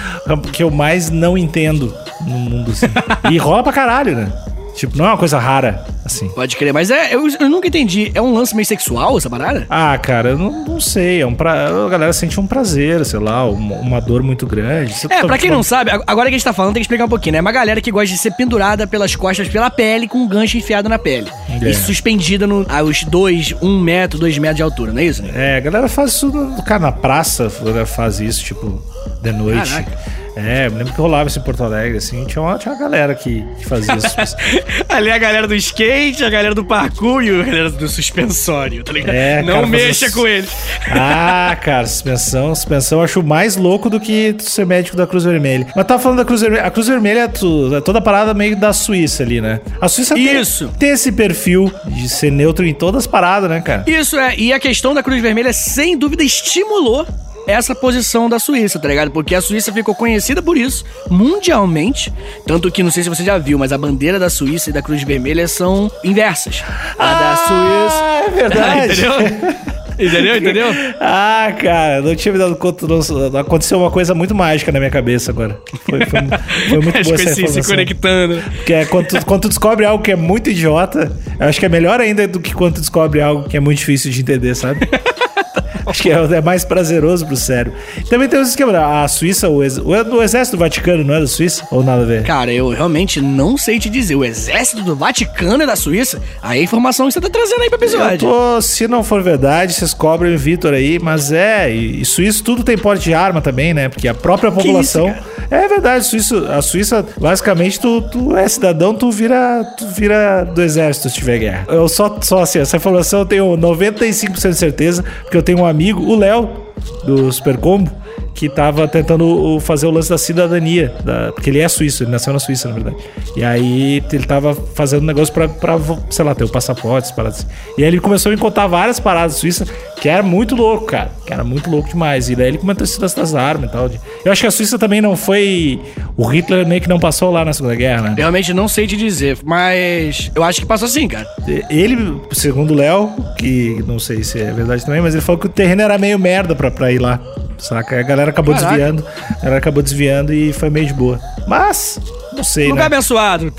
que 0.52 0.62
eu 0.62 0.70
mais 0.70 1.10
não 1.10 1.36
entendo 1.36 1.94
no 2.20 2.38
mundo, 2.38 2.70
assim. 2.70 2.86
e 3.30 3.36
rola 3.36 3.62
pra 3.62 3.72
caralho, 3.72 4.16
né? 4.16 4.32
Tipo, 4.78 4.96
não 4.96 5.06
é 5.06 5.08
uma 5.08 5.18
coisa 5.18 5.38
rara, 5.40 5.84
assim. 6.04 6.28
Pode 6.28 6.56
crer, 6.56 6.72
mas 6.72 6.88
é, 6.90 7.12
eu, 7.14 7.26
eu 7.40 7.48
nunca 7.48 7.66
entendi. 7.66 8.12
É 8.14 8.22
um 8.22 8.32
lance 8.32 8.54
meio 8.54 8.64
sexual 8.64 9.18
essa 9.18 9.28
parada? 9.28 9.66
Ah, 9.68 9.98
cara, 9.98 10.30
eu 10.30 10.38
não, 10.38 10.64
não 10.64 10.80
sei. 10.80 11.20
É 11.22 11.26
um 11.26 11.34
pra... 11.34 11.66
A 11.84 11.88
galera 11.88 12.12
sente 12.12 12.38
um 12.38 12.46
prazer, 12.46 13.04
sei 13.04 13.18
lá, 13.18 13.44
uma, 13.44 13.74
uma 13.76 14.00
dor 14.00 14.22
muito 14.22 14.46
grande. 14.46 14.94
Você 14.94 15.06
É, 15.10 15.20
tá- 15.22 15.26
pra 15.26 15.36
quem 15.36 15.50
não 15.50 15.62
sabe, 15.64 15.90
ag- 15.90 16.04
agora 16.06 16.28
que 16.28 16.34
a 16.36 16.38
gente 16.38 16.44
tá 16.44 16.52
falando, 16.52 16.74
tem 16.74 16.80
que 16.80 16.84
explicar 16.84 17.06
um 17.06 17.08
pouquinho, 17.08 17.32
né? 17.32 17.38
É 17.38 17.40
uma 17.40 17.50
galera 17.52 17.80
que 17.80 17.90
gosta 17.90 18.06
de 18.14 18.18
ser 18.18 18.30
pendurada 18.32 18.86
pelas 18.86 19.16
costas, 19.16 19.48
pela 19.48 19.68
pele, 19.68 20.06
com 20.06 20.18
um 20.18 20.28
gancho 20.28 20.56
enfiado 20.56 20.88
na 20.88 20.98
pele. 20.98 21.28
É. 21.60 21.70
E 21.70 21.74
suspendida 21.74 22.46
no, 22.46 22.64
aos 22.68 23.02
dois, 23.02 23.52
um 23.60 23.80
metro, 23.80 24.18
dois 24.18 24.38
metros 24.38 24.56
de 24.58 24.62
altura, 24.62 24.92
não 24.92 25.00
é 25.00 25.04
isso, 25.06 25.22
né? 25.22 25.30
É, 25.34 25.56
a 25.56 25.60
galera 25.60 25.88
faz 25.88 26.12
isso, 26.12 26.30
cara, 26.64 26.80
na 26.80 26.92
praça, 26.92 27.50
a 27.60 27.64
galera 27.64 27.86
faz 27.86 28.20
isso, 28.20 28.44
tipo, 28.44 28.80
de 29.20 29.32
noite. 29.32 29.68
Caraca. 29.70 29.98
É, 30.36 30.66
eu 30.66 30.70
lembro 30.76 30.92
que 30.92 31.00
rolava 31.00 31.28
isso 31.28 31.38
em 31.38 31.42
Porto 31.42 31.64
Alegre, 31.64 31.98
assim, 31.98 32.24
tinha 32.24 32.40
uma, 32.40 32.56
tinha 32.58 32.72
uma 32.72 32.80
galera 32.80 33.14
que, 33.14 33.44
que 33.58 33.66
fazia 33.66 33.94
isso. 33.96 34.36
Ali 34.88 35.10
a 35.10 35.18
galera 35.18 35.46
do 35.48 35.54
skate, 35.54 36.22
a 36.24 36.30
galera 36.30 36.54
do 36.54 36.64
parkour 36.64 37.22
e 37.24 37.40
a 37.40 37.42
galera 37.44 37.70
do 37.70 37.88
suspensório, 37.88 38.84
tá 38.84 38.92
ligado? 38.92 39.14
É, 39.14 39.42
não 39.42 39.54
cara, 39.54 39.66
mexa 39.66 40.06
mas- 40.06 40.14
com 40.14 40.26
eles. 40.26 40.50
ah, 40.90 41.56
cara, 41.60 41.86
suspensão, 41.86 42.54
suspensão 42.54 42.98
eu 42.98 43.04
acho 43.04 43.22
mais 43.22 43.56
louco 43.56 43.90
do 43.90 43.98
que 43.98 44.36
ser 44.40 44.64
médico 44.66 44.96
da 44.96 45.06
Cruz 45.06 45.24
Vermelha. 45.24 45.66
Mas 45.74 45.86
tava 45.86 46.00
falando 46.02 46.18
da 46.18 46.24
Cruz 46.24 46.40
Vermelha, 46.40 46.64
a 46.64 46.70
Cruz 46.70 46.86
Vermelha 46.88 47.20
é, 47.20 47.28
tu- 47.28 47.74
é 47.74 47.80
toda 47.80 47.98
a 47.98 48.02
parada 48.02 48.32
meio 48.32 48.56
da 48.56 48.72
Suíça 48.72 49.22
ali, 49.22 49.40
né? 49.40 49.60
A 49.80 49.88
Suíça 49.88 50.14
tem- 50.14 50.40
Isso. 50.40 50.68
Tem, 50.78 50.90
esse 50.90 51.10
perfil 51.12 51.72
de 51.86 52.08
ser 52.08 52.30
neutro 52.30 52.64
em 52.64 52.74
todas 52.74 53.02
as 53.02 53.06
paradas, 53.06 53.50
né, 53.50 53.60
cara? 53.60 53.84
Isso 53.86 54.16
é, 54.18 54.36
e 54.36 54.52
a 54.52 54.60
questão 54.60 54.94
da 54.94 55.02
Cruz 55.02 55.20
Vermelha, 55.20 55.52
sem 55.52 55.96
dúvida, 55.98 56.22
estimulou 56.22 57.06
essa 57.48 57.74
posição 57.74 58.28
da 58.28 58.38
Suíça, 58.38 58.78
tá 58.78 58.86
ligado? 58.86 59.10
Porque 59.10 59.34
a 59.34 59.40
Suíça 59.40 59.72
ficou 59.72 59.94
conhecida 59.94 60.42
por 60.42 60.56
isso, 60.56 60.84
mundialmente. 61.10 62.12
Tanto 62.46 62.70
que, 62.70 62.82
não 62.82 62.90
sei 62.90 63.02
se 63.02 63.08
você 63.08 63.24
já 63.24 63.38
viu, 63.38 63.58
mas 63.58 63.72
a 63.72 63.78
bandeira 63.78 64.18
da 64.18 64.28
Suíça 64.28 64.70
e 64.70 64.72
da 64.72 64.82
Cruz 64.82 65.02
Vermelha 65.02 65.48
são 65.48 65.90
inversas. 66.04 66.62
A 66.98 67.14
da 67.14 67.36
Suíça. 67.36 68.00
Ah, 68.02 68.24
é 68.26 68.30
verdade. 68.30 69.00
Entendeu? 69.98 70.36
Entendeu? 70.36 70.70
Entendeu? 70.70 70.94
Ah, 71.00 71.52
cara, 71.60 72.00
não 72.00 72.14
tinha 72.14 72.32
me 72.32 72.38
dado 72.38 72.54
conta. 72.54 72.86
não- 72.86 73.00
Aconteceu 73.40 73.78
uma 73.80 73.90
coisa 73.90 74.14
muito 74.14 74.32
mágica 74.32 74.70
na 74.70 74.78
minha 74.78 74.92
cabeça 74.92 75.32
agora. 75.32 75.58
Foi, 75.90 75.98
foi, 76.06 76.20
foi 76.68 76.78
muito 76.80 76.92
boa 76.92 76.98
essa 77.00 77.08
coisas 77.10 77.34
se, 77.34 77.42
informação. 77.42 77.74
conectando. 77.74 78.42
Porque 78.58 78.74
é 78.74 78.84
quando 78.84 79.06
tu, 79.08 79.26
quando 79.26 79.40
tu 79.42 79.48
descobre 79.48 79.84
algo 79.84 80.00
que 80.04 80.12
é 80.12 80.16
muito 80.16 80.50
idiota, 80.50 81.10
eu 81.40 81.48
acho 81.48 81.58
que 81.58 81.66
é 81.66 81.68
melhor 81.68 82.00
ainda 82.00 82.28
do 82.28 82.38
que 82.38 82.54
quando 82.54 82.74
tu 82.74 82.80
descobre 82.80 83.20
algo 83.20 83.48
que 83.48 83.56
é 83.56 83.60
muito 83.60 83.78
difícil 83.78 84.12
de 84.12 84.20
entender, 84.20 84.54
sabe? 84.54 84.86
Acho 85.86 86.02
que 86.02 86.10
é, 86.10 86.14
é 86.14 86.40
mais 86.40 86.64
prazeroso 86.64 87.26
pro 87.26 87.36
cérebro. 87.36 87.78
Também 88.08 88.28
tem 88.28 88.40
os 88.40 88.48
esquemas. 88.50 88.74
A 88.74 89.06
Suíça, 89.08 89.48
o, 89.48 89.62
ex, 89.62 89.78
o, 89.78 89.88
o 89.88 90.22
exército 90.22 90.56
do 90.56 90.60
Vaticano 90.60 91.04
não 91.04 91.14
é 91.14 91.20
da 91.20 91.26
Suíça? 91.26 91.66
Ou 91.70 91.82
nada 91.82 92.02
a 92.02 92.06
ver? 92.06 92.22
Cara, 92.24 92.52
eu 92.52 92.68
realmente 92.70 93.20
não 93.20 93.56
sei 93.56 93.78
te 93.78 93.88
dizer. 93.88 94.14
O 94.14 94.24
exército 94.24 94.82
do 94.82 94.94
Vaticano 94.94 95.62
é 95.62 95.66
da 95.66 95.76
Suíça? 95.76 96.20
Aí 96.42 96.60
a 96.60 96.62
informação 96.62 97.06
que 97.06 97.12
você 97.12 97.20
tá 97.20 97.28
trazendo 97.30 97.62
aí 97.62 97.68
Eu 97.70 97.74
episódio. 97.76 98.18
tô, 98.18 98.60
se 98.60 98.86
não 98.88 99.02
for 99.02 99.22
verdade, 99.22 99.72
vocês 99.72 99.94
cobrem 99.94 100.34
o 100.34 100.38
Vitor 100.38 100.74
aí, 100.74 100.98
mas 100.98 101.32
é, 101.32 101.72
e, 101.72 102.02
e 102.02 102.04
Suíço 102.04 102.42
tudo 102.42 102.62
tem 102.62 102.76
porte 102.76 103.04
de 103.04 103.14
arma 103.14 103.40
também, 103.40 103.72
né? 103.72 103.88
Porque 103.88 104.08
a 104.08 104.14
própria 104.14 104.50
população. 104.50 105.08
isso, 105.08 105.37
é 105.50 105.68
verdade, 105.68 106.04
Suíço, 106.04 106.46
a 106.46 106.60
Suíça, 106.60 107.04
basicamente, 107.18 107.80
tu, 107.80 108.02
tu 108.02 108.36
é 108.36 108.46
cidadão, 108.48 108.94
tu 108.94 109.10
vira, 109.10 109.64
tu 109.76 109.86
vira 109.86 110.44
do 110.44 110.62
exército 110.62 111.08
se 111.08 111.16
tiver 111.16 111.38
guerra. 111.38 111.66
Eu 111.68 111.88
só, 111.88 112.18
só 112.20 112.40
assim, 112.42 112.58
essa 112.58 112.76
informação 112.76 113.20
eu 113.20 113.26
tenho 113.26 113.44
95% 113.56 114.50
de 114.50 114.56
certeza, 114.56 115.04
porque 115.22 115.36
eu 115.36 115.42
tenho 115.42 115.60
um 115.60 115.66
amigo, 115.66 116.02
o 116.02 116.16
Léo, 116.16 116.68
do 117.04 117.32
Super 117.32 117.56
Combo, 117.56 117.90
que 118.34 118.48
tava 118.48 118.86
tentando 118.86 119.58
fazer 119.60 119.86
o 119.86 119.90
lance 119.90 120.08
da 120.08 120.18
cidadania, 120.18 120.94
da, 121.04 121.32
porque 121.32 121.50
ele 121.50 121.58
é 121.58 121.68
suíço, 121.68 122.04
ele 122.04 122.10
nasceu 122.10 122.32
na 122.32 122.38
Suíça, 122.38 122.68
na 122.68 122.74
verdade. 122.74 122.96
E 123.36 123.44
aí 123.44 124.02
ele 124.12 124.26
tava 124.26 124.54
fazendo 124.54 125.02
um 125.02 125.06
negócio 125.06 125.32
pra, 125.32 125.48
pra 125.48 125.78
sei 126.10 126.24
lá, 126.24 126.34
ter 126.34 126.44
o 126.44 126.48
passaporte, 126.48 127.12
paradas 127.14 127.40
assim. 127.40 127.48
E 127.76 127.82
aí 127.82 127.88
ele 127.88 128.00
começou 128.00 128.30
a 128.30 128.34
me 128.34 128.40
contar 128.40 128.66
várias 128.66 129.00
paradas 129.00 129.36
suíças, 129.36 129.68
que 130.00 130.08
era 130.08 130.22
muito 130.22 130.54
louco, 130.54 130.86
cara. 130.86 131.10
Que 131.26 131.32
era 131.32 131.44
muito 131.44 131.70
louco 131.70 131.88
demais. 131.88 132.30
E 132.30 132.36
daí 132.36 132.48
ele 132.48 132.58
comentou 132.58 132.84
isso 132.84 133.00
das 133.00 133.34
armas 133.34 133.68
e 133.68 133.72
tal. 133.72 133.90
Eu 134.24 134.32
acho 134.32 134.40
que 134.40 134.46
a 134.46 134.50
Suíça 134.50 134.78
também 134.78 135.00
não 135.00 135.16
foi. 135.16 135.80
O 136.16 136.26
Hitler 136.26 136.66
meio 136.66 136.80
que 136.80 136.88
não 136.88 136.98
passou 136.98 137.30
lá 137.30 137.44
na 137.44 137.52
Segunda 137.52 137.74
Guerra, 137.74 138.02
né? 138.02 138.14
Realmente 138.16 138.54
não 138.54 138.68
sei 138.68 138.86
te 138.86 138.96
dizer, 138.96 139.38
mas 139.44 140.30
eu 140.34 140.42
acho 140.42 140.60
que 140.60 140.66
passou 140.66 140.88
sim, 140.88 141.06
cara. 141.06 141.26
Ele, 141.68 142.20
segundo 142.32 142.72
o 142.72 142.76
Léo, 142.76 143.12
que 143.36 143.82
não 143.86 143.98
sei 143.98 144.24
se 144.24 144.40
é 144.40 144.52
verdade 144.52 144.84
também, 144.84 145.00
mas 145.00 145.14
ele 145.14 145.22
falou 145.22 145.38
que 145.38 145.46
o 145.46 145.50
terreno 145.50 145.82
era 145.82 145.98
meio 145.98 146.18
merda 146.18 146.54
pra, 146.54 146.70
pra 146.70 146.90
ir 146.92 146.98
lá. 146.98 147.20
Saca? 147.58 147.98
A 147.98 148.02
galera 148.02 148.27
acabou 148.30 148.54
Caraca. 148.54 148.70
desviando. 148.72 149.04
A 149.30 149.34
galera 149.36 149.58
acabou 149.58 149.82
desviando 149.82 150.32
e 150.32 150.52
foi 150.52 150.70
meio 150.70 150.86
de 150.86 150.94
boa. 150.94 151.20
Mas, 151.46 151.98
não 152.36 152.44
sei, 152.44 152.68
Lugar 152.68 152.88
né? 152.90 152.96
abençoado, 152.96 153.52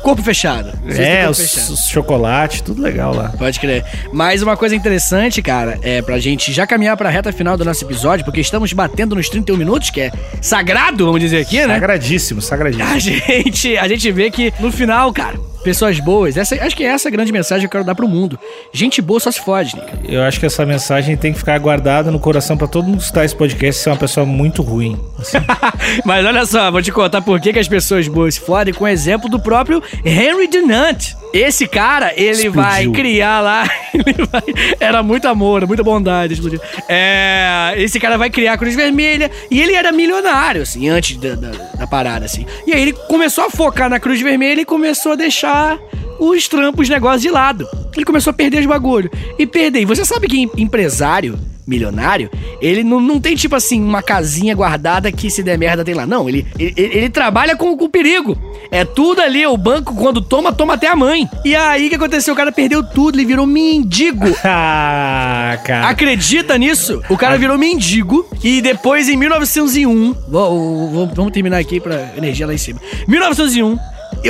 corpo 0.00 0.22
fechado. 0.22 0.72
É, 0.88 1.28
os, 1.28 1.38
os 1.68 1.88
chocolates, 1.88 2.60
tudo 2.60 2.82
legal 2.82 3.14
lá. 3.14 3.30
Pode 3.38 3.60
crer. 3.60 3.84
Mas 4.12 4.42
uma 4.42 4.56
coisa 4.56 4.74
interessante, 4.74 5.40
cara, 5.42 5.78
é 5.82 6.00
pra 6.02 6.18
gente 6.18 6.52
já 6.52 6.66
caminhar 6.66 6.96
pra 6.96 7.10
reta 7.10 7.32
final 7.32 7.56
do 7.56 7.64
nosso 7.64 7.84
episódio, 7.84 8.24
porque 8.24 8.40
estamos 8.40 8.72
batendo 8.72 9.14
nos 9.14 9.28
31 9.28 9.56
minutos, 9.56 9.90
que 9.90 10.00
é 10.00 10.12
sagrado, 10.40 11.04
vamos 11.04 11.20
dizer 11.20 11.38
aqui, 11.38 11.58
né? 11.66 11.74
Sagradíssimo, 11.74 12.40
sagradíssimo. 12.42 12.88
A 12.90 12.98
gente, 12.98 13.76
a 13.76 13.88
gente 13.88 14.10
vê 14.12 14.30
que 14.30 14.52
no 14.58 14.72
final, 14.72 15.12
cara, 15.12 15.38
pessoas 15.64 15.98
boas. 15.98 16.36
Essa, 16.36 16.54
acho 16.64 16.76
que 16.76 16.84
é 16.84 16.88
essa 16.88 17.08
a 17.08 17.10
grande 17.10 17.32
mensagem 17.32 17.62
que 17.62 17.66
eu 17.66 17.70
quero 17.70 17.84
dar 17.84 17.94
pro 17.94 18.06
mundo. 18.06 18.38
Gente 18.72 19.02
boa 19.02 19.18
só 19.18 19.32
se 19.32 19.40
fode, 19.40 19.74
Nick. 19.74 20.12
Eu 20.12 20.22
acho 20.22 20.38
que 20.38 20.46
essa 20.46 20.64
mensagem 20.64 21.16
tem 21.16 21.32
que 21.32 21.38
ficar 21.38 21.58
guardada 21.58 22.10
no 22.10 22.20
coração 22.20 22.56
para 22.56 22.68
todo 22.68 22.86
mundo 22.86 22.98
que 22.98 23.04
está 23.04 23.24
esse 23.24 23.34
podcast 23.34 23.82
ser 23.82 23.90
uma 23.90 23.96
pessoa 23.96 24.24
muito 24.24 24.62
ruim. 24.62 25.00
Assim. 25.18 25.38
Mas 26.04 26.24
olha 26.24 26.46
só, 26.46 26.70
vou 26.70 26.82
te 26.82 26.92
contar 26.92 27.22
por 27.22 27.40
que, 27.40 27.52
que 27.52 27.58
as 27.58 27.68
pessoas 27.68 28.06
boas 28.06 28.34
se 28.34 28.40
fodem 28.40 28.74
com 28.74 28.84
o 28.84 28.88
exemplo 28.88 29.28
do 29.28 29.40
próprio 29.40 29.82
Henry 30.04 30.46
Dunant. 30.46 31.14
Esse 31.34 31.66
cara, 31.66 32.12
ele 32.16 32.30
Explodiu. 32.30 32.52
vai 32.52 32.88
criar 32.88 33.40
lá. 33.40 33.64
Vai, 34.30 34.42
era 34.78 35.02
muito 35.02 35.26
amor, 35.26 35.66
muita 35.66 35.82
bondade. 35.82 36.34
Explodiu. 36.34 36.60
É, 36.88 37.74
esse 37.76 37.98
cara 37.98 38.16
vai 38.16 38.28
criar 38.30 38.52
a 38.54 38.58
Cruz 38.58 38.74
Vermelha 38.74 39.30
e 39.50 39.60
ele 39.60 39.74
era 39.74 39.90
milionário, 39.92 40.62
assim, 40.62 40.88
antes 40.88 41.16
da, 41.16 41.34
da, 41.34 41.50
da 41.50 41.86
parada, 41.86 42.24
assim. 42.24 42.44
E 42.66 42.72
aí 42.72 42.82
ele 42.82 42.92
começou 42.92 43.44
a 43.44 43.50
focar 43.50 43.88
na 43.88 43.98
Cruz 44.00 44.20
Vermelha 44.20 44.60
e 44.60 44.64
começou 44.64 45.12
a 45.12 45.16
deixar 45.16 45.78
os 46.18 46.48
trampos, 46.48 46.82
os 46.82 46.88
negócios 46.88 47.22
de 47.22 47.30
lado. 47.30 47.66
Ele 47.94 48.04
começou 48.04 48.30
a 48.30 48.34
perder 48.34 48.60
os 48.60 48.66
bagulho. 48.66 49.10
E 49.38 49.46
perder. 49.46 49.80
E 49.80 49.84
você 49.84 50.04
sabe 50.04 50.28
que 50.28 50.48
empresário 50.56 51.38
milionário, 51.66 52.30
ele 52.60 52.84
não, 52.84 53.00
não 53.00 53.20
tem 53.20 53.34
tipo 53.34 53.56
assim 53.56 53.82
uma 53.82 54.02
casinha 54.02 54.54
guardada 54.54 55.10
que 55.10 55.30
se 55.30 55.42
der 55.42 55.58
merda 55.58 55.84
tem 55.84 55.94
lá. 55.94 56.06
Não, 56.06 56.28
ele, 56.28 56.46
ele, 56.58 56.74
ele 56.76 57.08
trabalha 57.08 57.56
com, 57.56 57.76
com 57.76 57.88
perigo. 57.88 58.36
É 58.70 58.84
tudo 58.84 59.20
ali, 59.20 59.46
o 59.46 59.56
banco 59.56 59.94
quando 59.94 60.20
toma, 60.20 60.52
toma 60.52 60.74
até 60.74 60.88
a 60.88 60.96
mãe. 60.96 61.28
E 61.44 61.54
aí 61.54 61.86
o 61.86 61.88
que 61.88 61.96
aconteceu? 61.96 62.34
O 62.34 62.36
cara 62.36 62.52
perdeu 62.52 62.82
tudo, 62.82 63.16
ele 63.16 63.24
virou 63.24 63.46
mendigo. 63.46 64.26
ah, 64.44 65.58
cara. 65.64 65.88
Acredita 65.88 66.58
nisso? 66.58 67.02
O 67.08 67.16
cara 67.16 67.38
virou 67.38 67.56
mendigo 67.56 68.28
e 68.42 68.60
depois 68.60 69.08
em 69.08 69.16
1901, 69.16 70.14
vamos 70.28 71.32
terminar 71.32 71.58
aqui 71.58 71.80
pra 71.80 72.12
energia 72.16 72.46
lá 72.46 72.54
em 72.54 72.58
cima. 72.58 72.80
1901, 73.08 73.78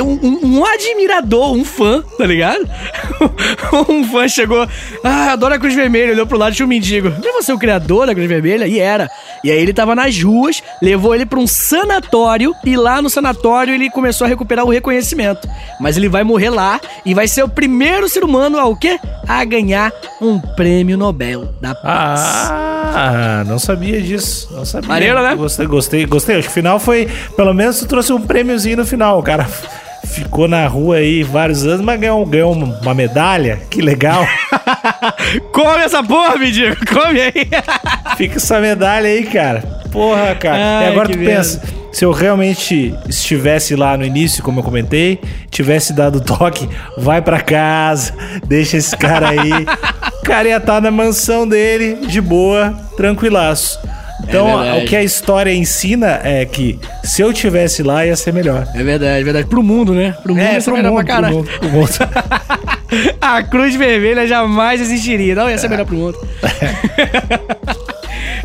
um, 0.01 0.39
um, 0.43 0.65
admirador, 0.65 1.53
um 1.53 1.63
fã, 1.63 2.03
tá 2.17 2.25
ligado? 2.25 2.67
um 3.89 4.03
fã 4.03 4.27
chegou, 4.27 4.67
ah, 5.03 5.31
adoro 5.31 5.55
a 5.55 5.59
Cruz 5.59 5.73
Vermelha, 5.73 6.11
olhou 6.11 6.27
pro 6.27 6.37
lado 6.37 6.53
e 6.53 6.55
tinha 6.55 6.65
um 6.65 6.69
mendigo. 6.69 7.09
Não 7.09 7.29
é 7.29 7.41
você 7.41 7.53
o 7.53 7.57
criador 7.57 8.05
da 8.05 8.13
Cruz 8.13 8.27
Vermelha? 8.27 8.67
E 8.67 8.79
era. 8.79 9.09
E 9.43 9.51
aí 9.51 9.57
ele 9.57 9.73
tava 9.73 9.95
nas 9.95 10.21
ruas, 10.21 10.61
levou 10.81 11.15
ele 11.15 11.25
pra 11.25 11.39
um 11.39 11.47
sanatório 11.47 12.53
e 12.65 12.75
lá 12.75 13.01
no 13.01 13.09
sanatório 13.09 13.73
ele 13.73 13.89
começou 13.89 14.25
a 14.25 14.27
recuperar 14.27 14.65
o 14.65 14.69
reconhecimento. 14.69 15.47
Mas 15.79 15.97
ele 15.97 16.09
vai 16.09 16.23
morrer 16.23 16.49
lá 16.49 16.79
e 17.05 17.13
vai 17.13 17.27
ser 17.27 17.43
o 17.43 17.49
primeiro 17.49 18.09
ser 18.09 18.23
humano 18.23 18.57
a 18.57 18.65
o 18.65 18.75
quê? 18.75 18.99
A 19.27 19.43
ganhar 19.45 19.93
um 20.21 20.39
prêmio 20.39 20.97
Nobel 20.97 21.53
da 21.61 21.73
Paz. 21.73 22.21
Ah, 22.51 23.43
não 23.45 23.59
sabia 23.59 24.01
disso. 24.01 24.49
Não 24.51 24.65
sabia. 24.65 24.89
Maneiro, 24.89 25.21
né? 25.21 25.35
Gostei, 25.35 25.65
gostei, 25.65 26.05
gostei. 26.05 26.35
Acho 26.37 26.47
que 26.47 26.51
o 26.51 26.53
final 26.53 26.79
foi. 26.79 27.07
Pelo 27.35 27.53
menos 27.53 27.79
tu 27.79 27.87
trouxe 27.87 28.11
um 28.13 28.21
prêmiozinho 28.21 28.77
no 28.77 28.85
final, 28.85 29.21
cara 29.23 29.47
ficou 30.15 30.47
na 30.47 30.65
rua 30.67 30.97
aí 30.97 31.23
vários 31.23 31.65
anos, 31.65 31.81
mas 31.81 31.99
ganhou, 31.99 32.25
ganhou 32.25 32.53
uma 32.53 32.93
medalha. 32.93 33.59
Que 33.69 33.81
legal. 33.81 34.25
Come 35.51 35.83
essa 35.83 36.01
porra, 36.01 36.37
mendigo. 36.37 36.75
Come 36.87 37.21
aí. 37.21 37.47
Fica 38.15 38.37
essa 38.37 38.59
medalha 38.59 39.09
aí, 39.09 39.25
cara. 39.25 39.61
Porra, 39.91 40.33
cara. 40.35 40.79
Ai, 40.79 40.85
e 40.85 40.87
agora 40.87 41.09
tu 41.09 41.17
pensa, 41.17 41.61
se 41.91 42.05
eu 42.05 42.11
realmente 42.11 42.93
estivesse 43.09 43.75
lá 43.75 43.97
no 43.97 44.05
início, 44.05 44.41
como 44.43 44.59
eu 44.59 44.63
comentei, 44.63 45.19
tivesse 45.49 45.93
dado 45.93 46.21
toque, 46.21 46.67
vai 46.97 47.21
para 47.21 47.41
casa, 47.41 48.13
deixa 48.47 48.77
esse 48.77 48.95
cara 48.95 49.29
aí. 49.29 49.51
o 50.19 50.23
cara 50.23 50.47
ia 50.47 50.57
estar 50.57 50.75
tá 50.75 50.81
na 50.81 50.91
mansão 50.91 51.47
dele, 51.47 52.07
de 52.07 52.21
boa, 52.21 52.73
tranquilaço. 52.95 53.79
Então, 54.23 54.63
é 54.63 54.73
o 54.81 54.85
que 54.85 54.95
a 54.95 55.03
história 55.03 55.53
ensina 55.53 56.19
é 56.23 56.45
que 56.45 56.79
se 57.03 57.21
eu 57.21 57.33
tivesse 57.33 57.83
lá, 57.83 58.05
ia 58.05 58.15
ser 58.15 58.33
melhor. 58.33 58.67
É 58.73 58.83
verdade, 58.83 59.21
é 59.21 59.23
verdade. 59.23 59.47
Pro 59.47 59.61
mundo, 59.61 59.93
né? 59.93 60.15
Pro 60.23 60.33
mundo, 60.33 60.43
é, 60.43 60.61
pro 60.61 60.75
mundo, 60.77 60.93
pra 60.93 61.03
caralho. 61.03 61.43
Pro 61.43 61.43
mundo, 61.43 61.59
pro 61.59 61.69
mundo. 61.69 61.89
a 63.19 63.43
cruz 63.43 63.75
vermelha 63.75 64.27
jamais 64.27 64.81
existiria. 64.81 65.35
Não 65.35 65.49
ia 65.49 65.57
ser 65.57 65.69
melhor 65.69 65.85
pro 65.85 65.95
mundo. 65.95 66.17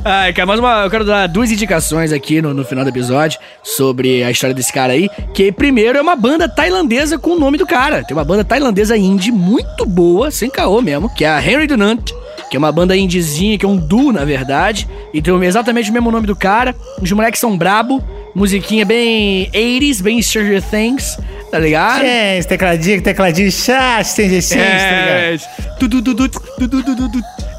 Ai, 0.02 0.32
cara, 0.32 0.46
mais 0.46 0.58
uma. 0.58 0.84
Eu 0.84 0.90
quero 0.90 1.04
dar 1.04 1.26
duas 1.26 1.50
indicações 1.52 2.10
aqui 2.10 2.40
no, 2.40 2.54
no 2.54 2.64
final 2.64 2.84
do 2.84 2.88
episódio 2.88 3.38
sobre 3.62 4.24
a 4.24 4.30
história 4.30 4.54
desse 4.54 4.72
cara 4.72 4.94
aí. 4.94 5.10
Que 5.34 5.52
primeiro 5.52 5.98
é 5.98 6.00
uma 6.00 6.16
banda 6.16 6.48
tailandesa 6.48 7.18
com 7.18 7.30
o 7.30 7.38
nome 7.38 7.58
do 7.58 7.66
cara. 7.66 8.02
Tem 8.02 8.16
uma 8.16 8.24
banda 8.24 8.42
tailandesa 8.42 8.96
indie 8.96 9.30
muito 9.30 9.84
boa, 9.84 10.30
sem 10.30 10.48
caô 10.48 10.80
mesmo, 10.80 11.12
que 11.14 11.24
é 11.24 11.28
a 11.28 11.42
Henry 11.42 11.66
Dunant 11.66 12.12
que 12.50 12.56
é 12.56 12.58
uma 12.58 12.72
banda 12.72 12.96
indizinha, 12.96 13.56
que 13.56 13.64
é 13.64 13.68
um 13.68 13.76
duo, 13.76 14.12
na 14.12 14.24
verdade, 14.24 14.88
e 15.14 15.22
tem 15.22 15.32
exatamente 15.44 15.88
o 15.88 15.92
mesmo 15.92 16.10
nome 16.10 16.26
do 16.26 16.34
cara. 16.34 16.74
Os 17.00 17.10
moleques 17.12 17.40
são 17.40 17.56
brabo, 17.56 18.02
musiquinha 18.34 18.84
bem 18.84 19.48
80s, 19.52 20.02
bem 20.02 20.20
Stranger 20.20 20.60
Things, 20.60 21.16
tá 21.50 21.58
ligado? 21.60 22.04
É, 22.04 22.42
tecladinho, 22.42 23.00
tecladinho 23.00 23.52
chato, 23.52 24.04
Stranger 24.06 24.42
Things, 24.42 24.56
é, 24.56 24.88
tá 24.88 25.36
ligado? 25.36 25.50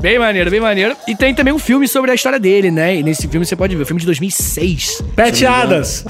Bem 0.02 0.18
maneiro, 0.18 0.50
bem 0.50 0.60
maneiro. 0.60 0.98
E 1.08 1.16
tem 1.16 1.34
também 1.34 1.54
um 1.54 1.60
filme 1.60 1.88
sobre 1.88 2.10
a 2.10 2.16
história 2.16 2.40
dele, 2.40 2.72
né? 2.72 2.96
E 2.96 3.04
nesse 3.04 3.28
filme 3.28 3.46
você 3.46 3.56
pode 3.56 3.76
ver, 3.76 3.84
o 3.84 3.86
filme 3.86 4.00
de 4.00 4.06
2006. 4.08 5.04
Pet 5.16 5.46
Adams. 5.46 6.04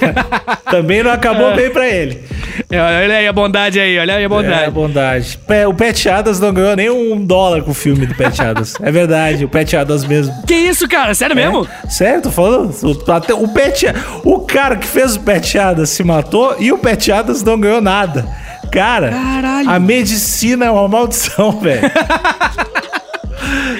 também 0.70 1.02
não 1.02 1.10
acabou 1.10 1.50
é. 1.50 1.56
bem 1.56 1.70
pra 1.70 1.88
ele. 1.88 2.22
É, 2.70 2.80
olha 2.80 3.16
aí 3.16 3.26
a 3.26 3.32
bondade 3.32 3.80
aí, 3.80 3.98
olha 3.98 4.16
aí 4.16 4.24
a 4.24 4.28
bondade. 4.28 4.62
É, 4.62 4.66
a 4.66 4.70
bondade. 4.70 5.38
O 5.68 5.74
Pet 5.74 6.08
Adams 6.08 6.40
não 6.40 6.52
ganhou 6.52 6.76
nem 6.76 6.90
um 6.90 7.24
dólar 7.24 7.62
com 7.62 7.70
o 7.70 7.74
filme 7.74 8.06
do 8.06 8.14
Pet 8.14 8.40
Adams. 8.40 8.74
é 8.80 8.90
verdade, 8.90 9.44
o 9.44 9.48
Pet 9.48 9.76
Adams 9.76 10.04
mesmo. 10.04 10.34
Que 10.46 10.54
isso, 10.54 10.88
cara? 10.88 11.14
Sério 11.14 11.38
é? 11.38 11.44
mesmo? 11.44 11.66
Sério, 11.88 12.22
tô 12.22 12.30
falando. 12.30 12.72
Até 13.08 13.34
o 13.34 13.48
Pet 13.48 13.86
O 14.24 14.40
cara 14.40 14.76
que 14.76 14.86
fez 14.86 15.16
o 15.16 15.20
Pet 15.20 15.58
Adams 15.58 15.90
se 15.90 16.02
matou 16.02 16.56
e 16.58 16.72
o 16.72 16.78
Pet 16.78 17.10
Adams 17.12 17.42
não 17.42 17.58
ganhou 17.58 17.80
nada. 17.80 18.26
Cara, 18.70 19.10
Caralho. 19.10 19.68
a 19.68 19.78
medicina 19.78 20.64
é 20.64 20.70
uma 20.70 20.88
maldição, 20.88 21.60
velho. 21.60 21.82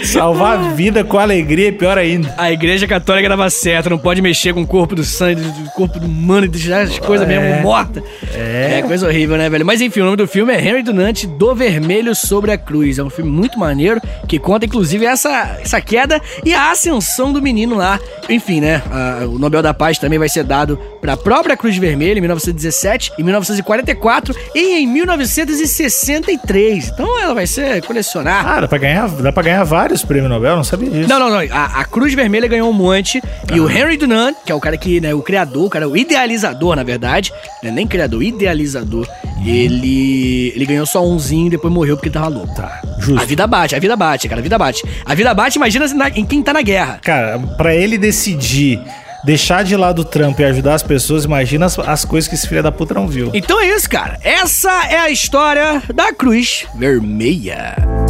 Salvar 0.04 0.58
a 0.58 0.68
vida 0.70 1.04
com 1.04 1.18
alegria 1.18 1.68
é 1.68 1.72
pior 1.72 1.96
ainda. 1.96 2.34
A 2.36 2.50
igreja 2.50 2.86
católica 2.86 3.28
dava 3.28 3.48
certo, 3.50 3.90
não 3.90 3.98
pode 3.98 4.20
mexer 4.20 4.52
com 4.52 4.62
o 4.62 4.66
corpo 4.66 4.94
do 4.94 5.04
sangue, 5.04 5.42
do 5.42 5.70
corpo 5.70 5.98
do 5.98 6.06
humano 6.06 6.46
e 6.46 6.48
deixar 6.48 6.82
as 6.82 6.98
coisas 6.98 7.28
é. 7.28 7.30
mesmo 7.30 7.62
mortas. 7.62 8.02
É. 8.34 8.78
é 8.78 8.82
coisa 8.82 9.06
horrível, 9.06 9.36
né, 9.36 9.48
velho? 9.48 9.64
Mas 9.64 9.80
enfim, 9.80 10.00
o 10.00 10.04
nome 10.04 10.16
do 10.16 10.26
filme 10.26 10.52
é 10.52 10.60
Henry 10.60 10.82
Dunant 10.82 11.24
do 11.24 11.54
Vermelho 11.54 12.14
sobre 12.14 12.50
a 12.50 12.58
Cruz. 12.58 12.98
É 12.98 13.02
um 13.02 13.10
filme 13.10 13.30
muito 13.30 13.58
maneiro 13.58 14.00
que 14.26 14.38
conta, 14.38 14.66
inclusive, 14.66 15.06
essa, 15.06 15.58
essa 15.60 15.80
queda 15.80 16.20
e 16.44 16.52
a 16.52 16.70
ascensão 16.70 17.32
do 17.32 17.40
menino 17.40 17.76
lá. 17.76 17.98
Enfim, 18.28 18.60
né? 18.60 18.82
A, 18.90 19.24
o 19.26 19.38
Nobel 19.38 19.62
da 19.62 19.72
Paz 19.72 19.98
também 19.98 20.18
vai 20.18 20.28
ser 20.28 20.44
dado 20.44 20.78
para 21.00 21.14
a 21.14 21.16
própria 21.16 21.56
Cruz 21.56 21.76
Vermelha 21.76 22.18
em 22.18 22.20
1917, 22.20 23.12
em 23.18 23.22
1944 23.22 24.34
e 24.54 24.78
em 24.78 24.86
1963. 24.86 26.88
Então 26.88 27.20
ela 27.20 27.34
vai 27.34 27.46
ser 27.46 27.82
colecionada. 27.82 28.48
Ah, 28.48 28.60
dá 28.60 28.68
pra 28.68 28.78
ganhar, 28.78 29.08
dá 29.08 29.32
pra 29.32 29.42
ganhar 29.42 29.51
vários 29.64 29.92
vários 29.92 30.04
prêmios 30.04 30.30
Nobel, 30.30 30.56
não 30.56 30.64
sabia 30.64 30.90
disso. 30.90 31.08
Não, 31.08 31.18
não, 31.18 31.28
não. 31.28 31.38
A, 31.50 31.80
a 31.80 31.84
Cruz 31.84 32.14
Vermelha 32.14 32.48
ganhou 32.48 32.68
um 32.70 32.72
monte. 32.72 33.22
Ah. 33.24 33.54
E 33.54 33.60
o 33.60 33.70
Henry 33.70 33.96
Dunant, 33.96 34.34
que 34.44 34.50
é 34.50 34.54
o 34.54 34.60
cara 34.60 34.76
que, 34.76 35.00
né, 35.00 35.14
o 35.14 35.22
criador, 35.22 35.66
o 35.66 35.70
cara, 35.70 35.88
o 35.88 35.96
idealizador, 35.96 36.74
na 36.76 36.82
verdade, 36.82 37.32
né, 37.62 37.70
nem 37.70 37.86
criador, 37.86 38.22
idealizador, 38.22 39.06
ele 39.44 40.52
ele 40.54 40.66
ganhou 40.66 40.86
só 40.86 41.04
umzinho 41.04 41.48
e 41.48 41.50
depois 41.50 41.72
morreu 41.72 41.96
porque 41.96 42.10
tava 42.10 42.28
louco. 42.28 42.54
Tá, 42.54 42.80
justo. 42.98 43.20
A 43.20 43.24
vida 43.24 43.46
bate, 43.46 43.74
a 43.74 43.78
vida 43.78 43.96
bate, 43.96 44.28
cara, 44.28 44.40
a 44.40 44.42
vida 44.42 44.58
bate. 44.58 44.82
A 45.04 45.14
vida 45.14 45.34
bate, 45.34 45.56
imagina 45.56 45.86
na, 45.88 46.08
em 46.08 46.24
quem 46.24 46.42
tá 46.42 46.52
na 46.52 46.62
guerra. 46.62 46.98
Cara, 47.02 47.38
pra 47.56 47.74
ele 47.74 47.98
decidir 47.98 48.80
deixar 49.24 49.62
de 49.62 49.76
lado 49.76 50.02
o 50.02 50.04
trampo 50.04 50.42
e 50.42 50.44
ajudar 50.44 50.74
as 50.74 50.82
pessoas, 50.82 51.24
imagina 51.24 51.66
as, 51.66 51.78
as, 51.78 52.04
coisas 52.04 52.28
que 52.28 52.34
esse 52.34 52.48
filho 52.48 52.62
da 52.62 52.72
puta 52.72 52.94
não 52.94 53.06
viu. 53.06 53.30
Então 53.32 53.60
é 53.60 53.68
isso, 53.68 53.88
cara. 53.88 54.18
Essa 54.22 54.86
é 54.86 54.98
a 54.98 55.10
história 55.10 55.82
da 55.94 56.12
Cruz 56.12 56.66
Vermelha. 56.74 58.01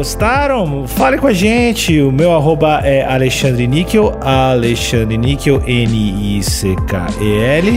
Gostaram? 0.00 0.86
Fale 0.86 1.18
com 1.18 1.26
a 1.26 1.32
gente. 1.34 2.00
O 2.00 2.10
meu 2.10 2.32
arroba 2.32 2.80
é 2.82 3.04
Alexandre 3.04 3.66
Níquel, 3.66 4.18
Alexandre 4.22 5.18
Níquel, 5.18 5.62
N-I-C-K-E-L. 5.66 6.62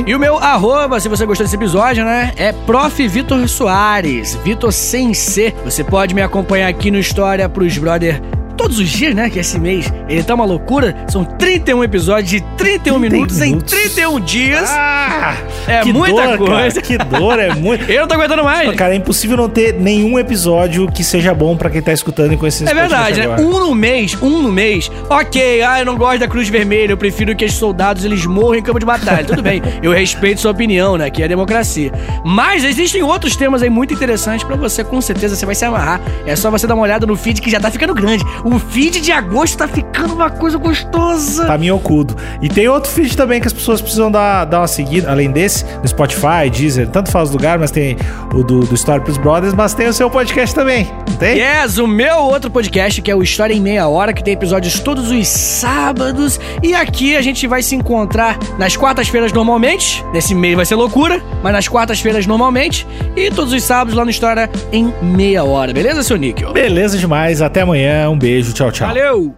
E 0.07 0.15
o 0.15 0.19
meu 0.19 0.37
arroba, 0.37 1.01
se 1.01 1.09
você 1.09 1.25
gostou 1.25 1.45
desse 1.45 1.57
episódio, 1.57 2.05
né? 2.05 2.31
É 2.37 2.53
Prof. 2.53 3.05
Vitor 3.09 3.45
Soares, 3.49 4.35
Vitor 4.41 4.71
sem 4.71 5.13
C. 5.13 5.53
Você 5.65 5.83
pode 5.83 6.15
me 6.15 6.21
acompanhar 6.21 6.69
aqui 6.69 6.89
no 6.89 6.97
História 6.97 7.49
pros 7.49 7.77
Brother 7.77 8.21
todos 8.55 8.79
os 8.79 8.89
dias, 8.89 9.15
né? 9.15 9.29
Que 9.29 9.39
esse 9.39 9.59
mês 9.59 9.91
ele 10.07 10.23
tá 10.23 10.33
uma 10.33 10.45
loucura. 10.45 10.95
São 11.07 11.23
31 11.23 11.83
episódios 11.83 12.29
de 12.29 12.41
31 12.57 12.99
minutos, 12.99 13.39
minutos, 13.39 13.73
em 13.73 13.77
31 13.77 14.19
dias. 14.19 14.69
Ah, 14.69 15.35
é 15.67 15.83
muita 15.85 16.37
dor, 16.37 16.47
coisa. 16.47 16.81
Cara, 16.81 16.81
que 16.81 16.97
dor, 16.97 17.39
é 17.39 17.53
muito. 17.55 17.83
Eu 17.91 18.01
não 18.01 18.07
tô 18.07 18.15
aguentando 18.15 18.43
mais. 18.43 18.75
Cara, 18.75 18.93
é 18.93 18.97
impossível 18.97 19.37
não 19.37 19.49
ter 19.49 19.73
nenhum 19.73 20.17
episódio 20.17 20.87
que 20.91 21.03
seja 21.03 21.33
bom 21.33 21.55
pra 21.55 21.69
quem 21.69 21.81
tá 21.81 21.91
escutando 21.93 22.33
e 22.33 22.37
conhecendo 22.37 22.69
É 22.69 22.73
verdade, 22.73 23.19
né? 23.19 23.35
Um 23.39 23.59
no 23.59 23.75
mês, 23.75 24.17
um 24.21 24.41
no 24.41 24.51
mês. 24.51 24.91
Ok, 25.09 25.61
ah, 25.61 25.79
eu 25.79 25.85
não 25.85 25.97
gosto 25.97 26.19
da 26.19 26.27
Cruz 26.27 26.49
Vermelha, 26.49 26.91
eu 26.91 26.97
prefiro 26.97 27.35
que 27.35 27.45
os 27.45 27.53
soldados 27.53 28.05
eles 28.05 28.25
morram 28.25 28.55
em 28.55 28.63
campo 28.63 28.79
de 28.79 28.85
batalha. 28.85 29.23
Tudo 29.23 29.41
bem, 29.41 29.61
eu 29.81 29.91
respeito 29.91 30.41
sua 30.41 30.51
opinião, 30.51 30.97
né? 30.97 31.09
Que 31.09 31.23
é 31.23 31.27
democracia. 31.27 31.91
Mas 32.23 32.63
existem 32.63 33.01
outros 33.03 33.35
temas 33.35 33.61
aí 33.61 33.69
muito 33.69 33.93
interessantes 33.93 34.43
pra 34.45 34.55
você, 34.55 34.83
com 34.83 34.99
certeza 35.01 35.35
você 35.35 35.45
vai 35.45 35.55
se 35.55 35.65
amarrar. 35.65 36.01
É 36.25 36.35
só 36.35 36.49
você 36.49 36.67
dar 36.67 36.75
uma 36.75 36.83
olhada 36.83 37.05
no 37.05 37.15
feed 37.15 37.41
que 37.41 37.49
já 37.49 37.59
tá 37.59 37.69
ficando 37.69 37.93
grande. 37.93 38.23
O 38.43 38.59
feed 38.59 38.99
de 39.01 39.11
agosto 39.11 39.57
tá 39.57 39.67
ficando 39.67 40.13
uma 40.13 40.29
coisa 40.29 40.57
gostosa. 40.57 41.45
Tá 41.45 41.57
minhocudo. 41.57 42.15
E 42.41 42.49
tem 42.49 42.67
outro 42.67 42.91
feed 42.91 43.15
também 43.15 43.39
que 43.39 43.47
as 43.47 43.53
pessoas 43.53 43.81
precisam 43.81 44.11
dar, 44.11 44.45
dar 44.45 44.59
uma 44.61 44.67
seguida, 44.67 45.09
além 45.09 45.31
desse, 45.31 45.65
no 45.81 45.87
Spotify, 45.87 46.49
Deezer, 46.51 46.87
tanto 46.89 47.11
faz 47.11 47.29
lugar, 47.31 47.57
mas 47.57 47.71
tem 47.71 47.97
o 48.33 48.43
do, 48.43 48.61
do 48.61 48.75
Story 48.75 49.01
Pros 49.01 49.17
Brothers, 49.17 49.53
mas 49.53 49.73
tem 49.73 49.87
o 49.87 49.93
seu 49.93 50.09
podcast 50.09 50.53
também, 50.53 50.89
não 51.09 51.15
tem? 51.17 51.37
Yes, 51.39 51.77
o 51.77 51.87
meu 51.87 52.17
outro 52.17 52.49
podcast, 52.51 53.01
que 53.01 53.09
é 53.09 53.15
o 53.15 53.23
História 53.23 53.53
em 53.53 53.61
Meia 53.61 53.87
Hora, 53.87 54.13
que 54.13 54.23
tem 54.23 54.33
episódios 54.33 54.79
todos 54.79 55.09
os 55.09 55.27
sábados. 55.27 56.39
E 56.61 56.73
aqui 56.73 57.15
a 57.15 57.21
gente 57.21 57.47
vai 57.47 57.61
se 57.61 57.75
encontrar 57.75 58.37
nas 58.57 58.75
quartas-feiras 58.75 59.31
normalmente. 59.31 60.03
Nesse 60.13 60.35
mês 60.35 60.55
vai 60.55 60.65
ser 60.65 60.75
loucura, 60.75 61.21
mas 61.41 61.53
nas 61.53 61.67
quartas-feiras 61.67 62.25
normalmente. 62.27 62.85
E 63.15 63.29
todos 63.31 63.53
os 63.53 63.63
sábados 63.63 63.93
lá 63.95 64.03
no 64.03 64.11
História 64.11 64.49
em 64.71 64.93
Meia 65.01 65.43
Hora, 65.43 65.73
beleza, 65.73 66.03
seu 66.03 66.17
Níquel? 66.17 66.51
Beleza 66.53 66.97
demais, 66.97 67.41
até 67.41 67.61
amanhã, 67.61 68.09
um 68.09 68.17
Beijo, 68.33 68.51
tchau, 68.51 68.71
tchau. 68.71 68.87
Valeu! 68.87 69.35